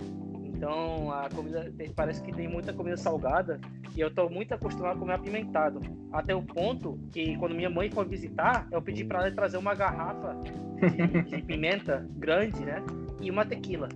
[0.63, 3.59] Então a comida parece que tem muita comida salgada
[3.93, 5.81] e eu estou muito acostumado a comer apimentado.
[6.09, 9.75] Até o ponto que quando minha mãe for visitar, eu pedi para ela trazer uma
[9.75, 10.33] garrafa
[10.79, 12.81] de, de pimenta grande, né?
[13.19, 13.89] E uma tequila.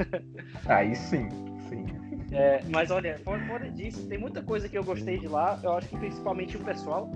[0.68, 1.30] Aí sim,
[1.70, 1.86] sim.
[2.30, 5.58] É, mas olha, fora, fora disso, tem muita coisa que eu gostei de lá.
[5.62, 7.10] Eu acho que principalmente o pessoal.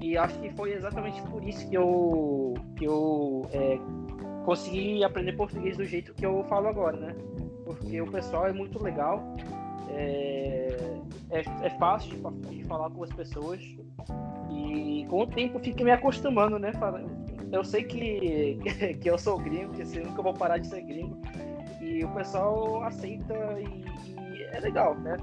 [0.00, 3.76] E acho que foi exatamente por isso que eu, que eu é,
[4.44, 7.16] consegui aprender português do jeito que eu falo agora, né?
[7.66, 9.20] Porque o pessoal é muito legal,
[9.90, 10.68] é,
[11.30, 13.60] é, é fácil de, de, falar com as pessoas
[14.48, 16.70] e com o tempo fica me acostumando, né?
[17.50, 18.60] Eu sei que,
[19.02, 21.20] que eu sou gringo, que assim, nunca vou parar de ser gringo
[21.80, 25.16] e o pessoal aceita e, e é legal, né?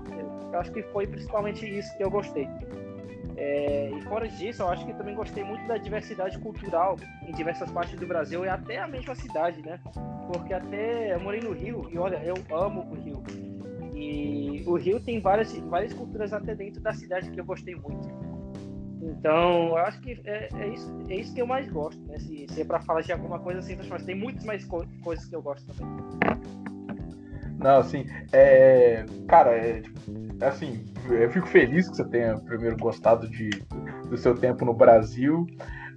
[0.52, 2.46] Eu acho que foi principalmente isso que eu gostei.
[3.46, 6.96] É, e fora disso, eu acho que também gostei muito da diversidade cultural
[7.28, 9.82] em diversas partes do Brasil e até a mesma cidade, né?
[10.28, 13.22] Porque até eu morei no Rio e olha, eu amo o Rio.
[13.94, 18.08] E o Rio tem várias, várias culturas até dentro da cidade que eu gostei muito.
[19.02, 22.18] Então, eu acho que é, é, isso, é isso que eu mais gosto, né?
[22.20, 25.26] Se, se é para falar de alguma coisa assim, mas tem muitas mais co coisas
[25.26, 26.73] que eu gosto também.
[27.64, 29.06] Não, assim, é.
[29.26, 30.00] Cara, é, tipo,
[30.42, 33.50] assim, eu fico feliz que você tenha primeiro gostado de,
[34.10, 35.48] do seu tempo no Brasil,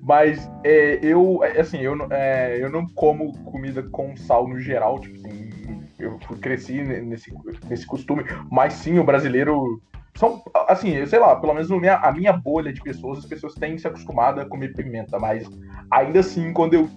[0.00, 5.00] mas é, eu, é, assim, eu, é, eu não como comida com sal no geral,
[5.00, 5.50] tipo assim,
[5.98, 7.34] eu cresci nesse,
[7.68, 9.82] nesse costume, mas sim, o brasileiro
[10.14, 13.76] são, assim, sei lá, pelo menos minha, a minha bolha de pessoas, as pessoas têm
[13.76, 15.50] se acostumado a comer pimenta, mas
[15.90, 16.88] ainda assim, quando eu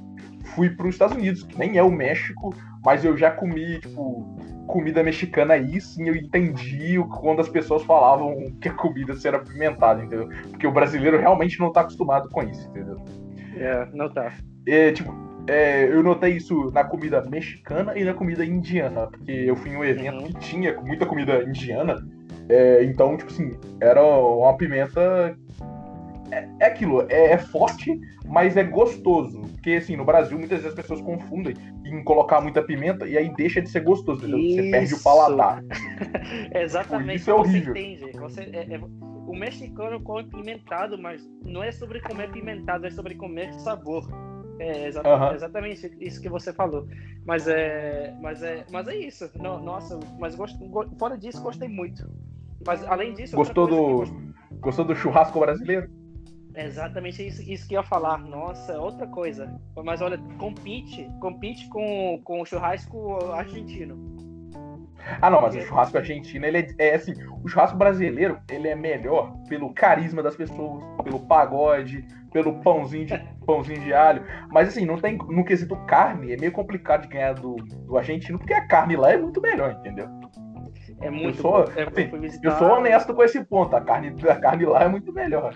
[0.44, 4.38] fui para os Estados Unidos, que nem é o México, mas eu já comi, tipo,
[4.68, 10.04] comida mexicana aí sim eu entendi quando as pessoas falavam que a comida era apimentada,
[10.04, 10.30] entendeu?
[10.52, 13.04] Porque o brasileiro realmente não tá acostumado com isso, entendeu?
[13.56, 14.32] É, não tá.
[14.68, 15.12] É, tipo,
[15.48, 19.78] é, eu notei isso na comida mexicana e na comida indiana, porque eu fui em
[19.78, 20.28] um evento uhum.
[20.28, 21.96] que tinha muita comida indiana,
[22.48, 25.36] é, então, tipo assim, era uma pimenta
[26.32, 29.42] é, é aquilo, é, é, forte, mas é gostoso.
[29.42, 33.34] Porque, assim, no Brasil, muitas vezes as pessoas confundem em colocar muita pimenta e aí
[33.36, 34.22] deixa de ser gostoso?
[34.22, 35.64] Você perde o paladar.
[36.54, 37.22] Exatamente.
[37.22, 37.74] Isso é horrível.
[37.74, 38.12] Você entende.
[38.20, 38.80] Você, é, é,
[39.30, 44.08] o mexicano come pimentado, mas não é sobre comer pimentado, é sobre comer sabor.
[44.60, 45.36] É exatamente, uhum.
[45.36, 46.86] exatamente, isso que você falou.
[47.26, 49.30] Mas é, mas é, mas é isso.
[49.38, 50.60] nossa, mas gosto,
[50.98, 52.10] fora disso, gostei muito.
[52.66, 54.04] Mas além disso, gostou do,
[54.60, 55.90] gostou do churrasco brasileiro?
[56.60, 58.18] É exatamente isso, isso que eu ia falar.
[58.18, 59.50] Nossa, outra coisa.
[59.78, 63.98] Mas olha, compete, compete com, com o churrasco argentino.
[65.22, 68.76] Ah, não, mas o churrasco argentino, ele é, é, assim, o churrasco brasileiro, ele é
[68.76, 73.18] melhor pelo carisma das pessoas, pelo pagode, pelo pãozinho de,
[73.48, 74.26] pãozinho de alho.
[74.52, 78.38] Mas assim, não tem, no quesito carne, é meio complicado de ganhar do, do argentino,
[78.38, 80.10] porque a carne lá é muito melhor, entendeu?
[81.00, 84.36] É muito eu sou, é, assim, eu sou honesto com esse ponto, a carne, a
[84.36, 85.56] carne lá é muito melhor.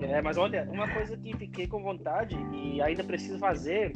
[0.00, 3.92] É, mas olha, uma coisa que fiquei com vontade e ainda preciso fazer,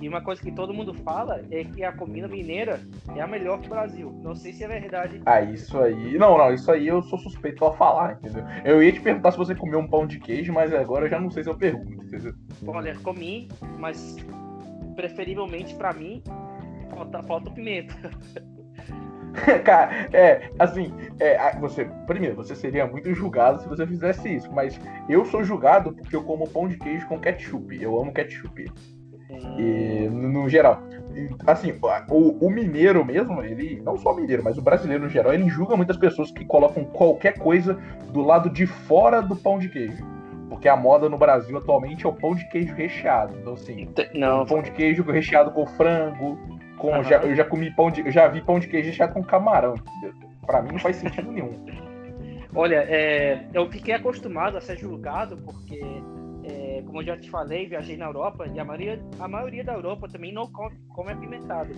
[0.00, 2.80] e uma coisa que todo mundo fala, é que a comida mineira
[3.16, 4.10] é a melhor do Brasil.
[4.22, 5.20] Não sei se é verdade.
[5.26, 6.16] Ah, isso aí.
[6.16, 8.44] Não, não, isso aí eu sou suspeito a falar, entendeu?
[8.64, 11.20] Eu ia te perguntar se você comeu um pão de queijo, mas agora eu já
[11.20, 12.34] não sei se eu pergunto, entendeu?
[12.66, 14.16] Olha, comi, mas
[14.94, 16.22] preferivelmente para mim
[16.90, 17.94] falta, falta pimenta.
[19.64, 24.80] Cara, é, assim, é, você, primeiro, você seria muito julgado se você fizesse isso, mas
[25.08, 27.82] eu sou julgado porque eu como pão de queijo com ketchup.
[27.82, 28.70] Eu amo ketchup.
[29.58, 30.82] E, no, no geral.
[31.46, 31.74] Assim,
[32.10, 35.48] o, o, mineiro mesmo, ele, não só o mineiro, mas o brasileiro no geral, ele
[35.48, 37.74] julga muitas pessoas que colocam qualquer coisa
[38.12, 40.04] do lado de fora do pão de queijo.
[40.48, 43.36] Porque a moda no Brasil atualmente é o pão de queijo recheado.
[43.38, 44.46] Então, assim, não.
[44.46, 46.38] pão de queijo recheado com frango,
[46.78, 47.04] com, uhum.
[47.04, 48.00] já, eu já comi pão de.
[48.00, 49.74] Eu já vi pão de queijo já com camarão.
[50.46, 51.58] Para mim não faz sentido nenhum.
[52.54, 55.80] Olha, é, eu fiquei acostumado a ser julgado porque,
[56.44, 59.74] é, como eu já te falei, viajei na Europa e a maioria, a maioria da
[59.74, 61.74] Europa também não come, come apimentado.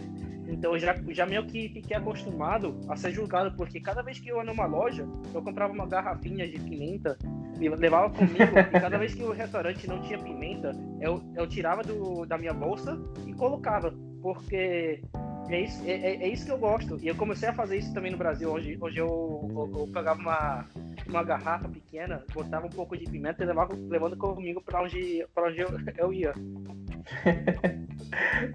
[0.47, 4.29] Então eu já, já meio que fiquei acostumado a ser julgado, porque cada vez que
[4.29, 7.17] eu ia numa loja, eu comprava uma garrafinha de pimenta,
[7.59, 12.27] levava comigo, e cada vez que o restaurante não tinha pimenta, eu, eu tirava do,
[12.27, 15.01] da minha bolsa e colocava porque
[15.49, 16.99] é isso, é, é, é, isso que eu gosto.
[17.03, 18.51] E eu comecei a fazer isso também no Brasil.
[18.51, 20.65] Hoje, hoje eu, eu, eu pegava uma,
[21.09, 25.61] uma garrafa pequena, botava um pouco de pimenta e levava levando comigo para onde, onde
[25.61, 25.69] eu,
[25.99, 26.33] eu ia.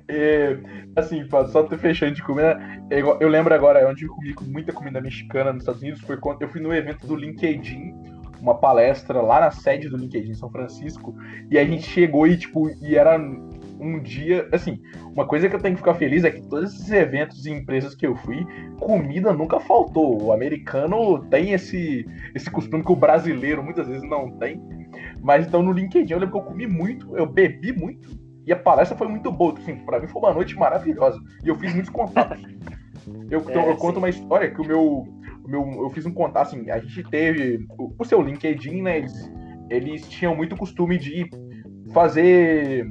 [0.07, 0.57] é,
[0.95, 2.57] assim, só tô fechando de comer.
[2.89, 6.41] É eu lembro agora, onde eu comi muita comida mexicana nos Estados Unidos foi quando
[6.43, 7.93] eu fui no evento do LinkedIn,
[8.39, 11.13] uma palestra lá na sede do LinkedIn em São Francisco,
[11.49, 13.17] e a gente chegou e, tipo, e era
[13.86, 14.81] um dia, assim,
[15.13, 17.95] uma coisa que eu tenho que ficar feliz é que todos esses eventos e empresas
[17.95, 18.45] que eu fui,
[18.79, 20.23] comida nunca faltou.
[20.23, 24.61] O americano tem esse, esse costume que o brasileiro muitas vezes não tem.
[25.21, 28.55] Mas então no LinkedIn eu lembro que eu comi muito, eu bebi muito, e a
[28.55, 29.57] palestra foi muito boa.
[29.57, 31.19] Assim, pra mim foi uma noite maravilhosa.
[31.43, 32.41] E eu fiz muitos contatos.
[33.29, 35.83] Eu, então, é, eu conto uma história que o meu, o meu.
[35.83, 37.65] Eu fiz um contato, assim, a gente teve.
[37.77, 38.99] O, o seu LinkedIn, né?
[38.99, 39.31] Eles,
[39.69, 41.29] eles tinham muito costume de
[41.93, 42.86] fazer.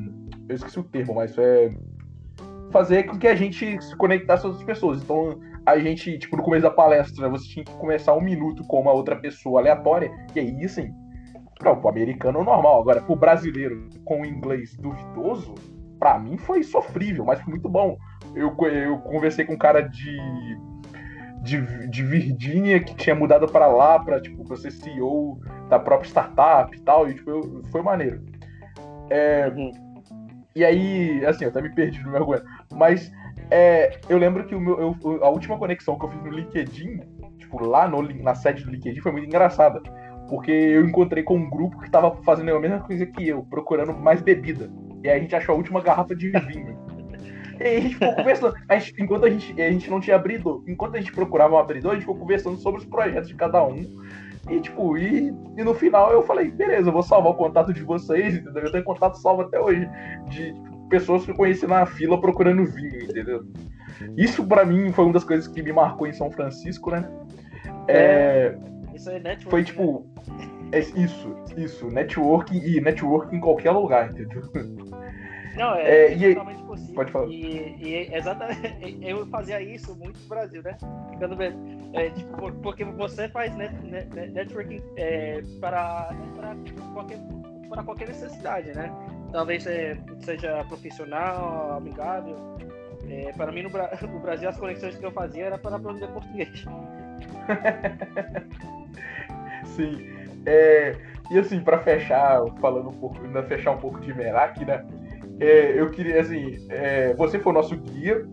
[0.48, 1.74] Eu esqueci o termo, mas é.
[2.70, 5.02] Fazer com que a gente se conectasse com outras pessoas.
[5.02, 8.80] Então, a gente, tipo, no começo da palestra, você tinha que começar um minuto com
[8.80, 10.10] uma outra pessoa aleatória.
[10.34, 10.92] E aí, assim,
[11.62, 12.80] não, pro americano normal.
[12.80, 15.54] Agora, pro brasileiro com inglês duvidoso,
[15.98, 17.96] para mim foi sofrível, mas foi muito bom.
[18.34, 20.18] Eu, eu conversei com um cara de,
[21.42, 26.08] de, de Virgínia que tinha mudado para lá para tipo, pra ser CEO da própria
[26.08, 28.22] startup e tal, e tipo, eu, foi maneiro.
[29.08, 29.70] É, uhum.
[30.54, 32.26] E aí, assim, eu até me perdi no meu.
[32.72, 33.10] Mas
[33.50, 37.00] é, eu lembro que o meu, eu, a última conexão que eu fiz no LinkedIn,
[37.38, 39.80] tipo, lá no, na sede do LinkedIn, foi muito engraçada.
[40.28, 43.92] Porque eu encontrei com um grupo que tava fazendo a mesma coisa que eu, procurando
[43.92, 44.70] mais bebida.
[45.02, 46.82] E aí a gente achou a última garrafa de vinho.
[47.60, 48.56] E aí a gente ficou conversando.
[48.68, 51.58] A gente, enquanto a gente, a gente não tinha abridor, enquanto a gente procurava um
[51.58, 53.80] abridor, a gente ficou conversando sobre os projetos de cada um.
[54.50, 57.82] E tipo, e, e no final eu falei, beleza, eu vou salvar o contato de
[57.82, 58.64] vocês, entendeu?
[58.64, 59.88] Eu tenho contato salvo até hoje.
[60.28, 63.44] De tipo, pessoas que eu conheci na fila procurando vinho, entendeu?
[64.16, 67.08] Isso para mim foi uma das coisas que me marcou em São Francisco, né?
[67.88, 68.56] É,
[68.92, 69.50] é isso é network.
[69.50, 70.06] Foi tipo.
[70.72, 71.88] É isso, isso.
[71.88, 74.42] Network e network em qualquer lugar, entendeu?
[75.56, 76.94] Não, é, é totalmente e, possível.
[76.94, 77.26] Pode falar.
[77.26, 80.76] E, e exatamente, eu fazia isso muito no Brasil, né?
[81.10, 81.36] Ficando
[81.94, 86.56] é, tipo, porque você faz net, net, networking é, para, para,
[86.92, 87.18] qualquer,
[87.68, 88.92] para qualquer necessidade, né?
[89.32, 89.64] Talvez
[90.20, 92.36] seja profissional, amigável.
[93.08, 96.64] É, para mim, no, no Brasil, as conexões que eu fazia era para aprender português.
[99.76, 100.14] Sim.
[100.46, 100.96] É,
[101.30, 104.84] e assim, para fechar, falando um pouco, ainda fechar um pouco de Merak, né?
[105.40, 108.24] É, eu queria, assim, é, você foi o nosso guia.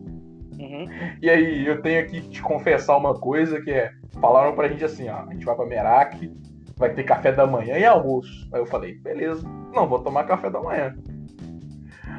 [0.60, 0.86] Uhum.
[1.22, 4.86] E aí, eu tenho aqui que te confessar uma coisa que é, falaram pra gente
[4.86, 6.32] assim, ó, a gente vai pra Merak,
[6.78, 8.48] vai ter café da manhã e almoço.
[8.54, 10.96] Aí eu falei, beleza, não vou tomar café da manhã.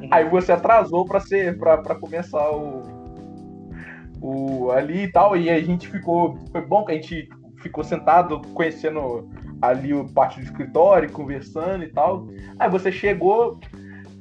[0.00, 0.08] Uhum.
[0.10, 2.82] Aí você atrasou pra ser, pra, pra começar o,
[4.20, 7.28] o, ali e tal, e a gente ficou, foi bom que a gente
[7.58, 9.28] ficou sentado conhecendo
[9.60, 12.26] ali o parte do escritório, conversando e tal.
[12.58, 13.58] Aí você chegou,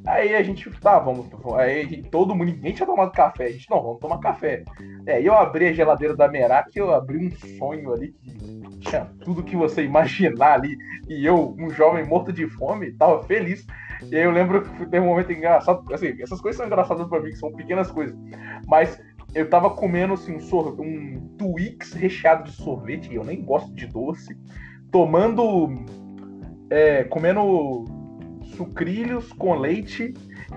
[0.06, 3.82] aí a gente, tá, vamos, aí todo mundo, ninguém tinha tomado café, a gente, não,
[3.82, 4.64] vamos tomar café.
[5.06, 9.43] É, eu abri a geladeira da Merak, eu abri um sonho ali que tinha tudo
[9.43, 10.76] que você imaginar ali,
[11.08, 13.66] e eu, um jovem morto de fome, tava feliz.
[14.10, 17.20] E aí eu lembro que teve um momento engraçado, assim, essas coisas são engraçadas pra
[17.20, 18.18] mim, que são pequenas coisas,
[18.68, 18.99] mas
[19.34, 23.74] eu tava comendo assim, um, sorvete, um Twix recheado de sorvete, e eu nem gosto
[23.74, 24.36] de doce,
[24.91, 25.70] tomando.
[26.70, 27.86] É, comendo
[28.56, 30.14] sucrilhos com leite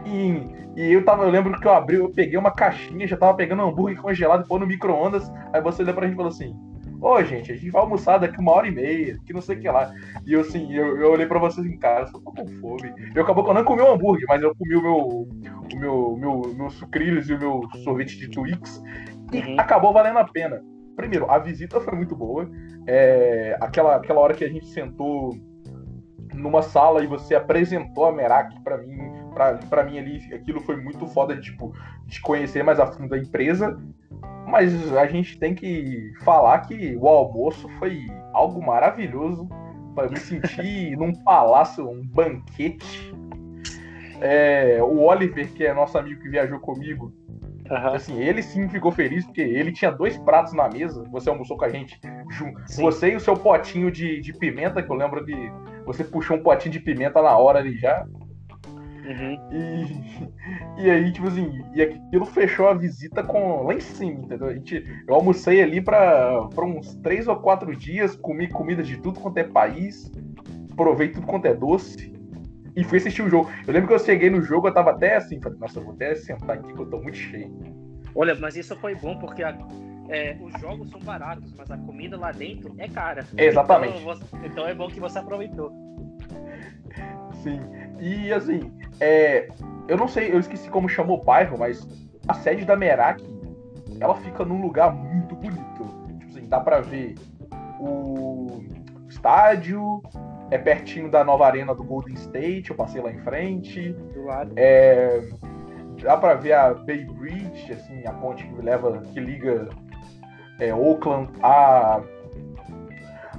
[0.07, 3.35] e, e eu tava, eu lembro que eu abri, eu peguei uma caixinha, já tava
[3.35, 5.31] pegando um hambúrguer congelado e pôr no micro-ondas.
[5.53, 6.55] Aí você olhou pra gente e falou assim:
[7.01, 9.61] Ô, gente, a gente vai almoçar daqui uma hora e meia, que não sei o
[9.61, 9.93] que lá.
[10.27, 12.95] E eu, assim, eu, eu olhei pra vocês em casa, eu tô com fome.
[13.15, 16.17] Eu acabou que eu não comi o hambúrguer, mas eu comi o meu, o meu,
[16.17, 18.83] meu, meu sucrilhos e o meu sorvete de Twix.
[19.33, 19.61] E uhum.
[19.61, 20.63] acabou valendo a pena.
[20.97, 22.51] Primeiro, a visita foi muito boa.
[22.87, 25.37] É, aquela, aquela hora que a gente sentou
[26.35, 28.99] numa sala e você apresentou a Merak para mim,
[29.71, 31.75] para mim ali, aquilo foi muito foda, tipo,
[32.07, 33.79] de conhecer mais a fundo a empresa
[34.47, 39.49] mas a gente tem que falar que o almoço foi algo maravilhoso.
[39.97, 43.13] Eu me senti num palácio, um banquete.
[44.21, 47.13] É, o Oliver, que é nosso amigo que viajou comigo,
[47.71, 47.95] Uhum.
[47.95, 51.03] Assim, ele sim ficou feliz porque ele tinha dois pratos na mesa.
[51.11, 51.99] Você almoçou com a gente.
[52.77, 55.35] Você e o seu potinho de, de pimenta, que eu lembro que
[55.87, 58.07] você puxou um potinho de pimenta na hora ali já.
[59.05, 59.39] Uhum.
[59.53, 64.49] E, e aí, tipo assim, e aquilo fechou a visita com lá em cima, entendeu?
[64.49, 69.21] A gente, eu almocei ali pra uns três ou quatro dias, comi comida de tudo
[69.21, 70.11] quanto é país,
[70.77, 72.14] provei tudo quanto é doce.
[72.77, 73.51] E fui assistir o jogo.
[73.67, 75.95] Eu lembro que eu cheguei no jogo, eu tava até assim, falei, nossa, eu vou
[75.95, 77.53] até sentar aqui que eu tô muito cheio.
[78.15, 79.57] Olha, mas isso foi bom porque a,
[80.09, 83.25] é, os jogos são baratos, mas a comida lá dentro é cara.
[83.37, 83.99] exatamente.
[83.99, 85.73] Então, você, então é bom que você aproveitou.
[87.43, 87.61] Sim.
[88.01, 89.49] E assim, é,
[89.89, 91.87] eu não sei, eu esqueci como chamou o bairro, mas
[92.27, 93.23] a sede da Merak,
[94.01, 95.85] ela fica num lugar muito bonito.
[96.19, 97.15] Tipo assim, dá pra ver
[97.79, 98.63] o
[99.09, 100.03] estádio,
[100.51, 103.93] é pertinho da nova arena do Golden State, eu passei lá em frente.
[103.93, 104.53] Do lado.
[104.57, 105.21] É,
[106.03, 109.69] dá pra ver a Bay Bridge, assim, a ponte que leva, que liga
[110.61, 112.01] é, Oakland a,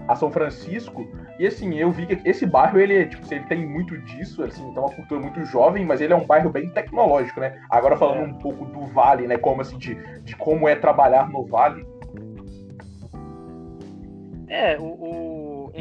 [0.07, 1.07] a São Francisco.
[1.37, 4.83] E assim, eu vi que esse bairro, ele, tipo, ele tem muito disso, assim, então
[4.83, 7.61] é uma cultura muito jovem, mas ele é um bairro bem tecnológico, né?
[7.69, 8.23] Agora falando é.
[8.23, 9.37] um pouco do Vale, né?
[9.37, 11.85] Como assim, de, de como é trabalhar no Vale.
[14.47, 15.04] É, o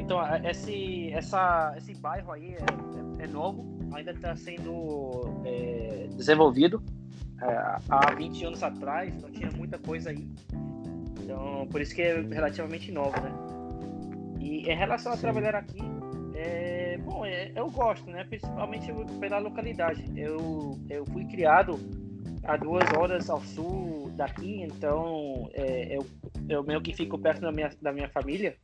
[0.05, 6.82] então esse, essa, esse bairro aí é, é, é novo, ainda está sendo é, desenvolvido.
[7.40, 7.46] É,
[7.88, 10.28] há 20 anos atrás não tinha muita coisa aí.
[11.22, 13.32] Então, por isso que é relativamente novo, né?
[14.38, 15.22] E em relação a Sim.
[15.22, 15.80] trabalhar aqui,
[16.34, 18.24] é, bom, é, eu gosto, né?
[18.24, 20.05] Principalmente pela localidade.
[20.14, 21.80] Eu, eu fui criado
[22.42, 26.07] a duas horas ao sul daqui, então é, eu,
[26.46, 28.55] eu meio que fico perto da minha, da minha família.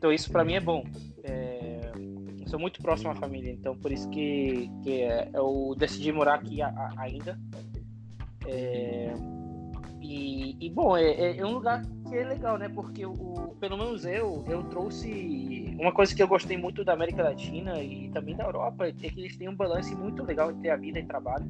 [0.00, 0.82] Então isso para mim é bom.
[1.22, 1.92] É,
[2.40, 6.36] eu sou muito próximo à família, então por isso que, que é, eu decidi morar
[6.36, 7.38] aqui a, a, ainda.
[8.46, 9.12] É,
[10.00, 12.70] e, e, bom, é, é, é, um lugar que é legal, né?
[12.70, 17.22] Porque o, pelo menos eu, eu trouxe uma coisa que eu gostei muito da América
[17.22, 20.76] Latina e também da Europa, é que eles têm um balanço muito legal entre a
[20.76, 21.44] vida e trabalho.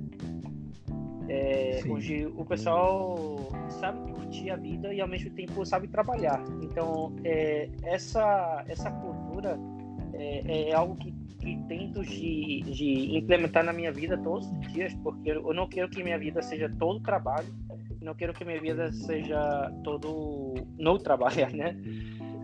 [1.32, 6.42] É, onde o pessoal sabe curtir a vida e ao mesmo tempo sabe trabalhar.
[6.60, 9.56] Então, é, essa, essa cultura
[10.12, 14.92] é, é algo que, que tento de, de implementar na minha vida todos os dias,
[15.04, 17.46] porque eu não quero que minha vida seja todo trabalho,
[18.02, 21.76] não quero que minha vida seja todo no trabalhar, né?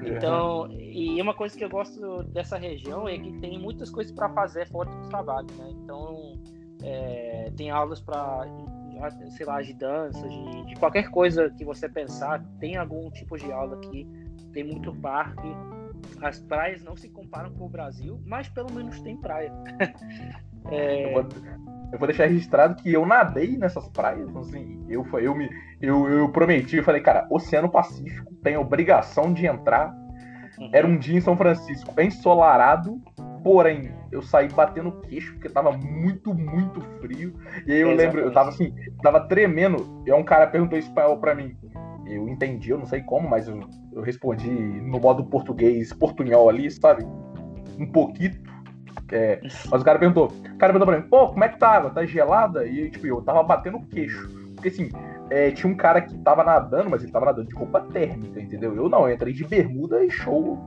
[0.01, 4.29] Então, e uma coisa que eu gosto dessa região é que tem muitas coisas para
[4.29, 5.71] fazer fora do trabalho, né?
[5.83, 6.39] Então,
[6.87, 8.47] é, tem aulas para
[9.31, 13.53] sei lá, de dança, de, de, qualquer coisa que você pensar, tem algum tipo de
[13.53, 14.09] aula aqui,
[14.53, 15.49] tem muito parque.
[16.23, 19.53] As praias não se comparam com o Brasil, mas pelo menos tem praia.
[20.71, 21.07] é...
[21.07, 21.29] eu, vou,
[21.93, 26.29] eu, vou, deixar registrado que eu nadei nessas praias, assim, eu, eu, me, eu, eu
[26.31, 29.95] prometi, eu falei, cara, Oceano Pacífico tem obrigação de entrar.
[30.59, 30.71] Uhum.
[30.73, 32.99] Era um dia em São Francisco, ensolarado,
[33.43, 37.35] Porém, eu saí batendo queixo porque tava muito, muito frio.
[37.67, 37.97] E aí eu Exatamente.
[37.97, 40.03] lembro, eu tava assim, tava tremendo.
[40.07, 41.57] E aí um cara perguntou espanhol pra mim.
[42.07, 43.61] Eu entendi, eu não sei como, mas eu,
[43.93, 47.05] eu respondi no modo português, portunhol ali, sabe?
[47.79, 48.33] Um pouquinho.
[49.13, 51.69] É, mas o cara perguntou, o cara perguntou pra mim, pô, como é que tá
[51.69, 51.91] água?
[51.91, 52.67] Tá gelada?
[52.67, 54.29] E tipo, eu tava batendo queixo.
[54.55, 54.89] Porque assim,
[55.31, 58.75] é, tinha um cara que tava nadando, mas ele tava nadando de roupa térmica, entendeu?
[58.75, 60.59] Eu não, eu entrei de bermuda e show.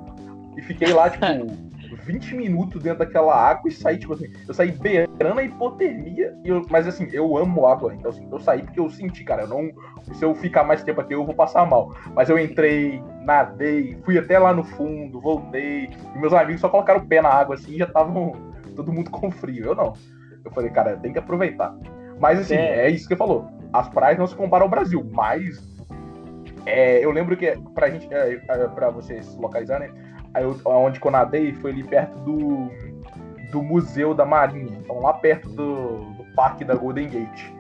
[0.58, 1.26] E fiquei lá, tipo,
[1.96, 6.50] 20 minutos dentro daquela água e saí, tipo assim, eu saí beirando a hipotermia, e
[6.50, 9.48] eu, mas assim, eu amo água, então assim, eu saí porque eu senti, cara, eu
[9.48, 9.72] não,
[10.14, 11.96] se eu ficar mais tempo aqui eu vou passar mal.
[12.14, 17.02] Mas eu entrei, nadei, fui até lá no fundo, voltei, e meus amigos só colocaram
[17.02, 18.34] o pé na água assim e já estavam
[18.76, 19.66] todo mundo com frio.
[19.66, 19.94] Eu não.
[20.44, 21.76] Eu falei, cara, tem que aproveitar.
[22.20, 23.48] Mas assim, é, é isso que você falou.
[23.72, 25.62] As praias não se comparam ao Brasil, mas
[26.66, 30.09] é, eu lembro que pra gente, é, é pra vocês localizarem, né?
[30.34, 32.70] Aí eu, onde eu nadei foi ali perto do,
[33.52, 34.78] do Museu da Marinha.
[34.80, 37.52] Então lá perto do, do parque da Golden Gate.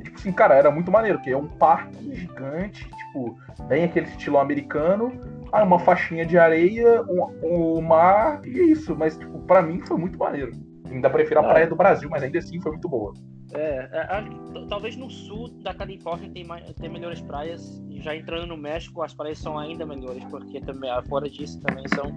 [0.00, 3.38] E, tipo assim, cara, era muito maneiro, porque é um parque gigante, tipo,
[3.68, 5.12] bem aquele estilo americano.
[5.52, 8.96] Ah, uma faixinha de areia, um, um mar, e é isso.
[8.96, 10.52] Mas, tipo, pra mim foi muito maneiro.
[10.90, 13.12] Ainda prefiro a praia do Brasil, mas ainda assim foi muito boa.
[13.52, 17.82] É, é talvez no sul da Califórnia tem, mais, tem melhores praias.
[17.90, 22.12] Já entrando no México, as praias são ainda melhores, porque também fora disso também são,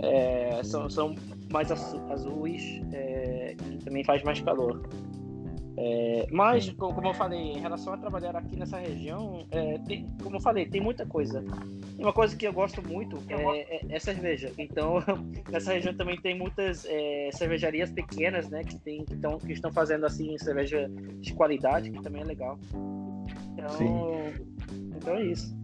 [0.00, 1.14] é, são, são
[1.52, 2.62] mais azuis
[2.92, 4.88] é, e também faz mais calor.
[5.80, 10.34] É, mas, como eu falei, em relação a trabalhar aqui nessa região, é, tem, como
[10.34, 11.44] eu falei, tem muita coisa.
[11.96, 14.50] E uma coisa que eu gosto muito é, é, é cerveja.
[14.58, 14.94] Então,
[15.48, 19.70] nessa região também tem muitas é, cervejarias pequenas, né, que, tem, que, tão, que estão
[19.70, 22.58] fazendo assim cerveja de qualidade, que também é legal.
[23.52, 24.96] Então, Sim.
[24.96, 25.56] então é isso.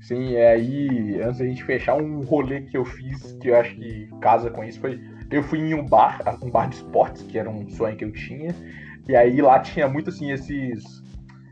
[0.00, 3.74] Sim, é aí, antes da gente fechar, um rolê que eu fiz, que eu acho
[3.74, 4.98] que casa com isso, foi.
[5.30, 8.12] Eu fui em um bar, um bar de esportes, que era um sonho que eu
[8.12, 8.54] tinha.
[9.08, 11.02] E aí lá tinha muito assim esses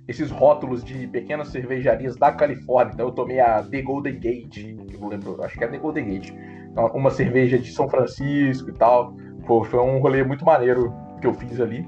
[0.08, 2.92] esses rótulos de pequenas cervejarias da Califórnia.
[2.92, 6.04] Então eu tomei a The Golden Gate, que eu lembro, acho que é The Golden
[6.04, 6.32] Gate.
[6.70, 9.14] Então, uma cerveja de São Francisco e tal.
[9.46, 11.86] Pô, foi um rolê muito maneiro que eu fiz ali.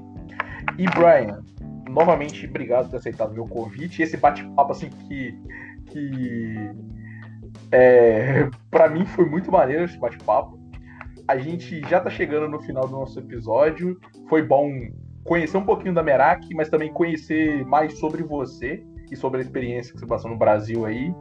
[0.77, 1.43] E Brian,
[1.89, 4.01] novamente obrigado por ter aceitado meu convite.
[4.01, 5.37] Esse bate-papo assim que
[5.87, 6.71] que
[7.71, 10.59] é, para mim foi muito maneiro esse bate-papo.
[11.27, 13.99] A gente já tá chegando no final do nosso episódio.
[14.29, 14.69] Foi bom
[15.25, 19.93] conhecer um pouquinho da Merak, mas também conhecer mais sobre você e sobre a experiência
[19.93, 21.13] que você passou no Brasil aí.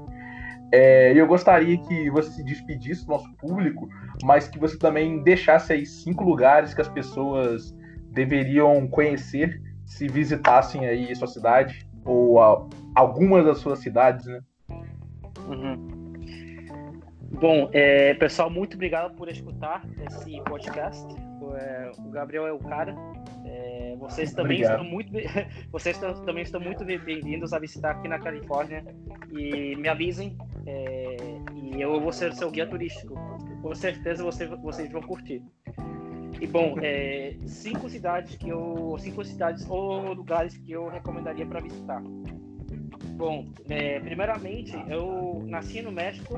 [0.72, 3.88] É, eu gostaria que você se despedisse do nosso público,
[4.22, 7.74] mas que você também deixasse aí cinco lugares que as pessoas
[8.10, 14.40] deveriam conhecer se visitassem aí sua cidade ou a, algumas das suas cidades, né?
[15.48, 15.94] Uhum.
[17.40, 21.04] Bom, é, pessoal, muito obrigado por escutar esse podcast.
[21.56, 22.94] É, o Gabriel é o cara.
[23.44, 24.82] É, vocês também Obrigado.
[24.82, 25.12] estão muito,
[25.70, 28.84] vocês também estão muito bem-vindos a visitar aqui na Califórnia
[29.30, 30.36] e me avisem
[30.66, 31.16] é,
[31.54, 33.14] e eu vou ser seu guia turístico.
[33.60, 35.42] Com certeza vocês, vocês vão curtir.
[36.40, 41.60] E bom, é, cinco cidades que eu, cinco cidades ou lugares que eu recomendaria para
[41.60, 42.02] visitar.
[43.16, 46.34] Bom, é, primeiramente eu nasci no México,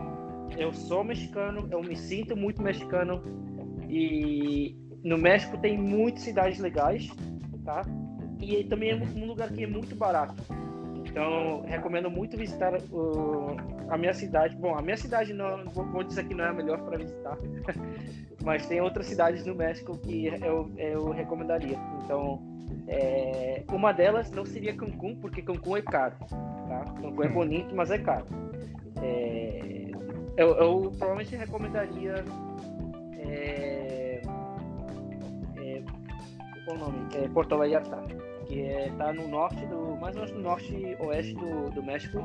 [0.59, 3.23] eu sou mexicano, eu me sinto muito mexicano
[3.89, 7.11] e no México tem muitas cidades legais,
[7.65, 7.83] tá?
[8.41, 10.43] E também é um lugar que é muito barato.
[11.17, 13.57] Então, recomendo muito visitar uh,
[13.89, 14.55] a minha cidade.
[14.57, 17.39] Bom, a minha cidade não vou, dizer que não é a melhor para visitar,
[18.45, 21.79] mas tem outras cidades no México que eu, eu recomendaria.
[22.05, 22.43] Então,
[22.87, 26.17] é, uma delas não seria Cancún, porque Cancún é caro.
[26.29, 26.85] Tá?
[27.01, 27.33] Cancún é hum.
[27.33, 28.27] bonito, mas é caro.
[29.01, 29.91] É,
[30.37, 32.25] eu, eu, provavelmente recomendaria
[33.19, 34.06] é,
[36.67, 36.99] qual o nome?
[37.15, 38.03] É Porto Vallarta,
[38.47, 42.19] que está é, no norte do, mais ou menos no norte oeste do, do México.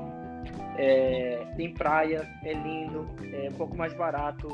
[0.77, 4.49] É, tem praia, é lindo, é um pouco mais barato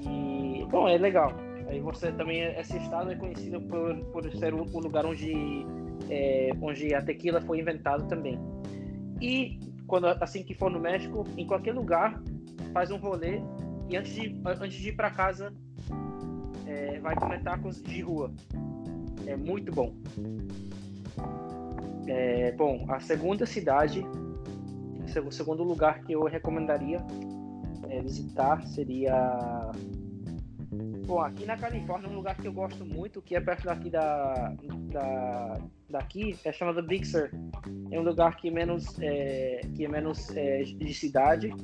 [0.00, 1.32] e bom, é legal.
[1.68, 5.32] Aí você também esse estado é conhecido por, por ser o, o lugar onde
[6.10, 8.38] é, onde a tequila foi inventada também.
[9.20, 12.20] E quando assim que for no México, em qualquer lugar,
[12.72, 13.40] faz um rolê
[13.88, 15.52] e antes de antes de ir para casa
[16.66, 18.32] é, vai comer tacos de rua.
[19.30, 19.94] É muito bom.
[22.08, 24.04] É, bom, a segunda cidade,
[25.24, 27.00] o segundo lugar que eu recomendaria
[27.88, 29.70] é, visitar seria.
[31.06, 34.52] Bom, aqui na Califórnia, um lugar que eu gosto muito, que é perto daqui da,
[34.92, 35.58] da
[35.88, 37.30] daqui, é chamado Big Sur.
[37.92, 41.54] É um lugar que menos, é, que é menos é, de cidade,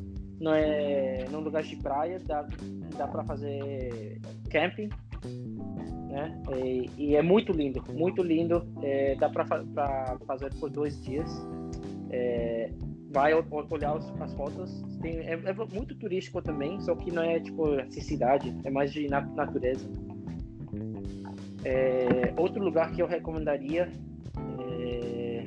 [0.41, 2.47] não é, não é lugar de praia, dá,
[2.97, 4.89] dá para fazer camping
[6.17, 6.43] né?
[6.65, 8.67] E, e, é muito lindo, muito lindo.
[8.83, 9.45] É, dá para
[10.27, 11.31] fazer por dois dias.
[12.11, 12.71] É,
[13.11, 14.83] vai olhar as fotos.
[15.03, 18.93] Tem, é, é, muito turístico também, só que não é tipo assim, cidade, é mais
[18.93, 19.87] de natureza.
[21.65, 23.91] É, outro lugar que eu recomendaria
[24.61, 25.45] é,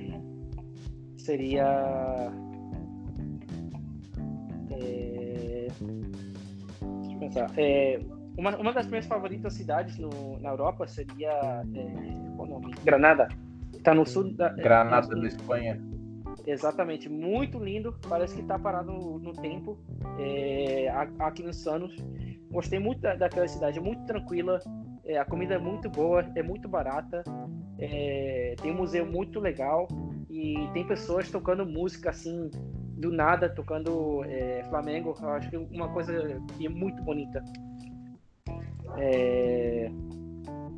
[1.17, 2.31] seria
[4.71, 7.51] é, deixa eu pensar.
[7.57, 7.99] É,
[8.39, 11.29] uma, uma das minhas favoritas cidades no, na Europa seria
[11.75, 12.73] é, qual nome?
[12.83, 13.27] Granada.
[13.73, 15.79] Está no sul da Granada da Espanha.
[16.47, 17.93] Exatamente, muito lindo.
[18.07, 19.77] Parece que está parado no, no tempo
[20.17, 21.95] é, aqui nos Sanos.
[22.49, 24.59] Gostei muito da, daquela cidade, é muito tranquila.
[25.05, 27.23] É, a comida é muito boa, é muito barata.
[27.77, 29.87] É, tem um museu muito legal
[30.29, 32.49] e tem pessoas tocando música assim
[32.97, 35.15] do nada, tocando é, Flamengo.
[35.21, 37.43] Eu acho que é uma coisa que é muito bonita.
[38.97, 39.91] É...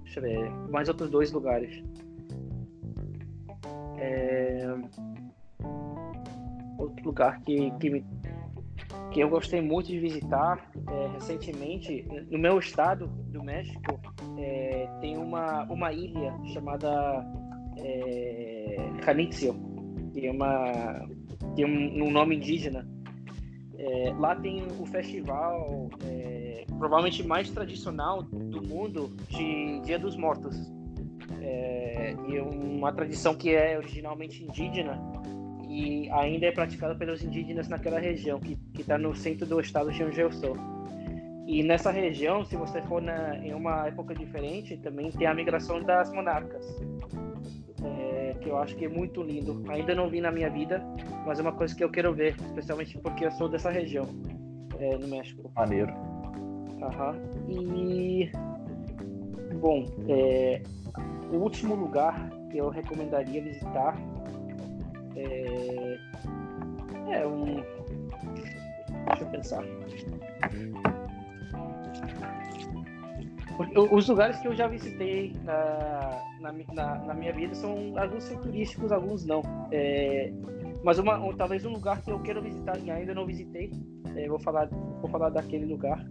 [0.03, 0.49] Deixa eu ver.
[0.69, 1.83] Mais outros dois lugares.
[3.97, 4.67] É...
[6.77, 8.05] Outro lugar que, que, me...
[9.11, 13.99] que eu gostei muito de visitar é, recentemente, no meu estado do México,
[14.37, 17.23] é, tem uma, uma ilha chamada
[17.77, 19.55] é, Janitzio,
[20.13, 21.07] que é uma
[21.55, 22.87] tem um, um nome indígena
[23.81, 26.40] é, lá tem o festival é,
[26.81, 30.57] provavelmente mais tradicional do mundo de Dia dos Mortos.
[31.39, 34.99] É, e é uma tradição que é originalmente indígena
[35.69, 40.03] e ainda é praticada pelos indígenas naquela região, que está no centro do estado de
[40.03, 40.57] onde eu sou.
[41.45, 45.83] E nessa região, se você for na, em uma época diferente, também tem a migração
[45.83, 46.65] das monarcas
[47.83, 49.63] é, que eu acho que é muito lindo.
[49.69, 50.83] Ainda não vi na minha vida,
[51.27, 54.07] mas é uma coisa que eu quero ver, especialmente porque eu sou dessa região,
[54.79, 55.51] é, no México.
[55.55, 56.10] Maneiro.
[56.81, 57.15] Aham.
[57.49, 58.31] E.
[59.59, 60.61] Bom, é,
[61.31, 63.95] o último lugar que eu recomendaria visitar
[65.15, 65.97] é,
[67.09, 67.63] é um.
[69.07, 69.63] Deixa eu pensar.
[73.91, 78.41] Os lugares que eu já visitei na, na, na, na minha vida são alguns são
[78.41, 79.43] turísticos, alguns não.
[79.71, 80.31] É,
[80.83, 83.71] mas uma, um, talvez um lugar que eu quero visitar e ainda não visitei,
[84.15, 84.67] é, vou falar
[84.99, 86.03] vou falar daquele lugar.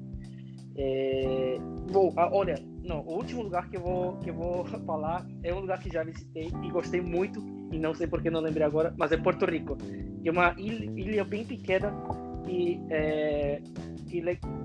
[0.77, 1.59] É,
[1.89, 2.55] vou, ah, olha,
[2.85, 5.93] não, o último lugar que eu vou que eu vou falar é um lugar que
[5.93, 7.41] já visitei e gostei muito
[7.73, 11.25] e não sei porque não lembrei agora, mas é Porto Rico, que é uma ilha,
[11.25, 11.93] bem pequena
[12.49, 13.61] e, é,
[14.09, 14.23] e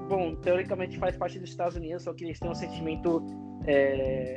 [0.10, 3.24] bom, teoricamente faz parte dos Estados Unidos, só que eles têm um sentimento
[3.68, 4.36] é,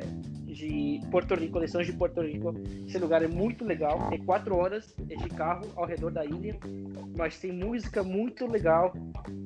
[0.59, 2.53] de Porto Rico, lições de Porto Rico.
[2.85, 4.09] Esse lugar é muito legal.
[4.11, 6.57] É quatro horas de carro ao redor da ilha,
[7.17, 8.93] mas tem música muito legal.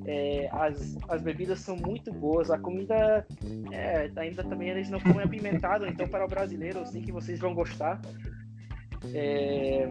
[0.05, 2.49] É, as, as bebidas são muito boas.
[2.49, 3.25] A comida
[3.71, 7.39] é, ainda também eles não comem apimentado, então para o brasileiro eu sei que vocês
[7.39, 8.01] vão gostar.
[9.13, 9.87] É,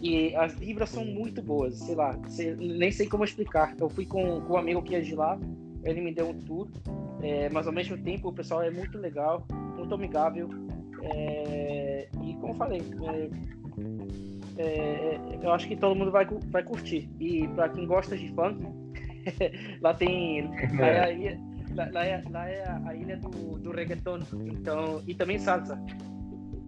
[0.00, 3.74] e as libras são muito boas, sei lá, sei, nem sei como explicar.
[3.80, 5.36] Eu fui com, com um amigo que ia de lá,
[5.82, 6.68] ele me deu um tour,
[7.20, 9.44] é, mas ao mesmo tempo o pessoal é muito legal
[9.88, 10.48] muito amigável.
[11.02, 12.82] É, e como falei,
[14.58, 17.08] é, é, eu acho que todo mundo vai, vai curtir.
[17.18, 18.62] E para quem gosta de funk,
[19.80, 20.50] lá tem.
[20.78, 21.40] Lá é a ilha,
[21.74, 24.20] lá, lá é, lá é a ilha do, do reggaeton.
[24.44, 25.80] Então, e também salsa.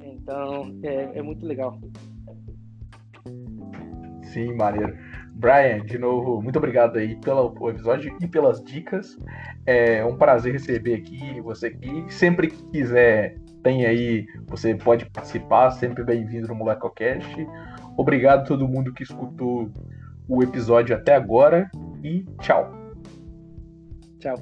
[0.03, 1.79] Então é, é muito legal.
[4.33, 4.97] Sim, maneiro.
[5.41, 9.19] Brian, de novo, muito obrigado aí pelo episódio e pelas dicas.
[9.65, 12.05] É um prazer receber aqui você aqui.
[12.11, 17.49] Sempre que quiser, tem aí, você pode participar, sempre bem-vindo no MolecoCast.
[17.97, 19.71] Obrigado a todo mundo que escutou
[20.29, 21.71] o episódio até agora
[22.05, 22.71] e tchau.
[24.19, 24.37] Tchau.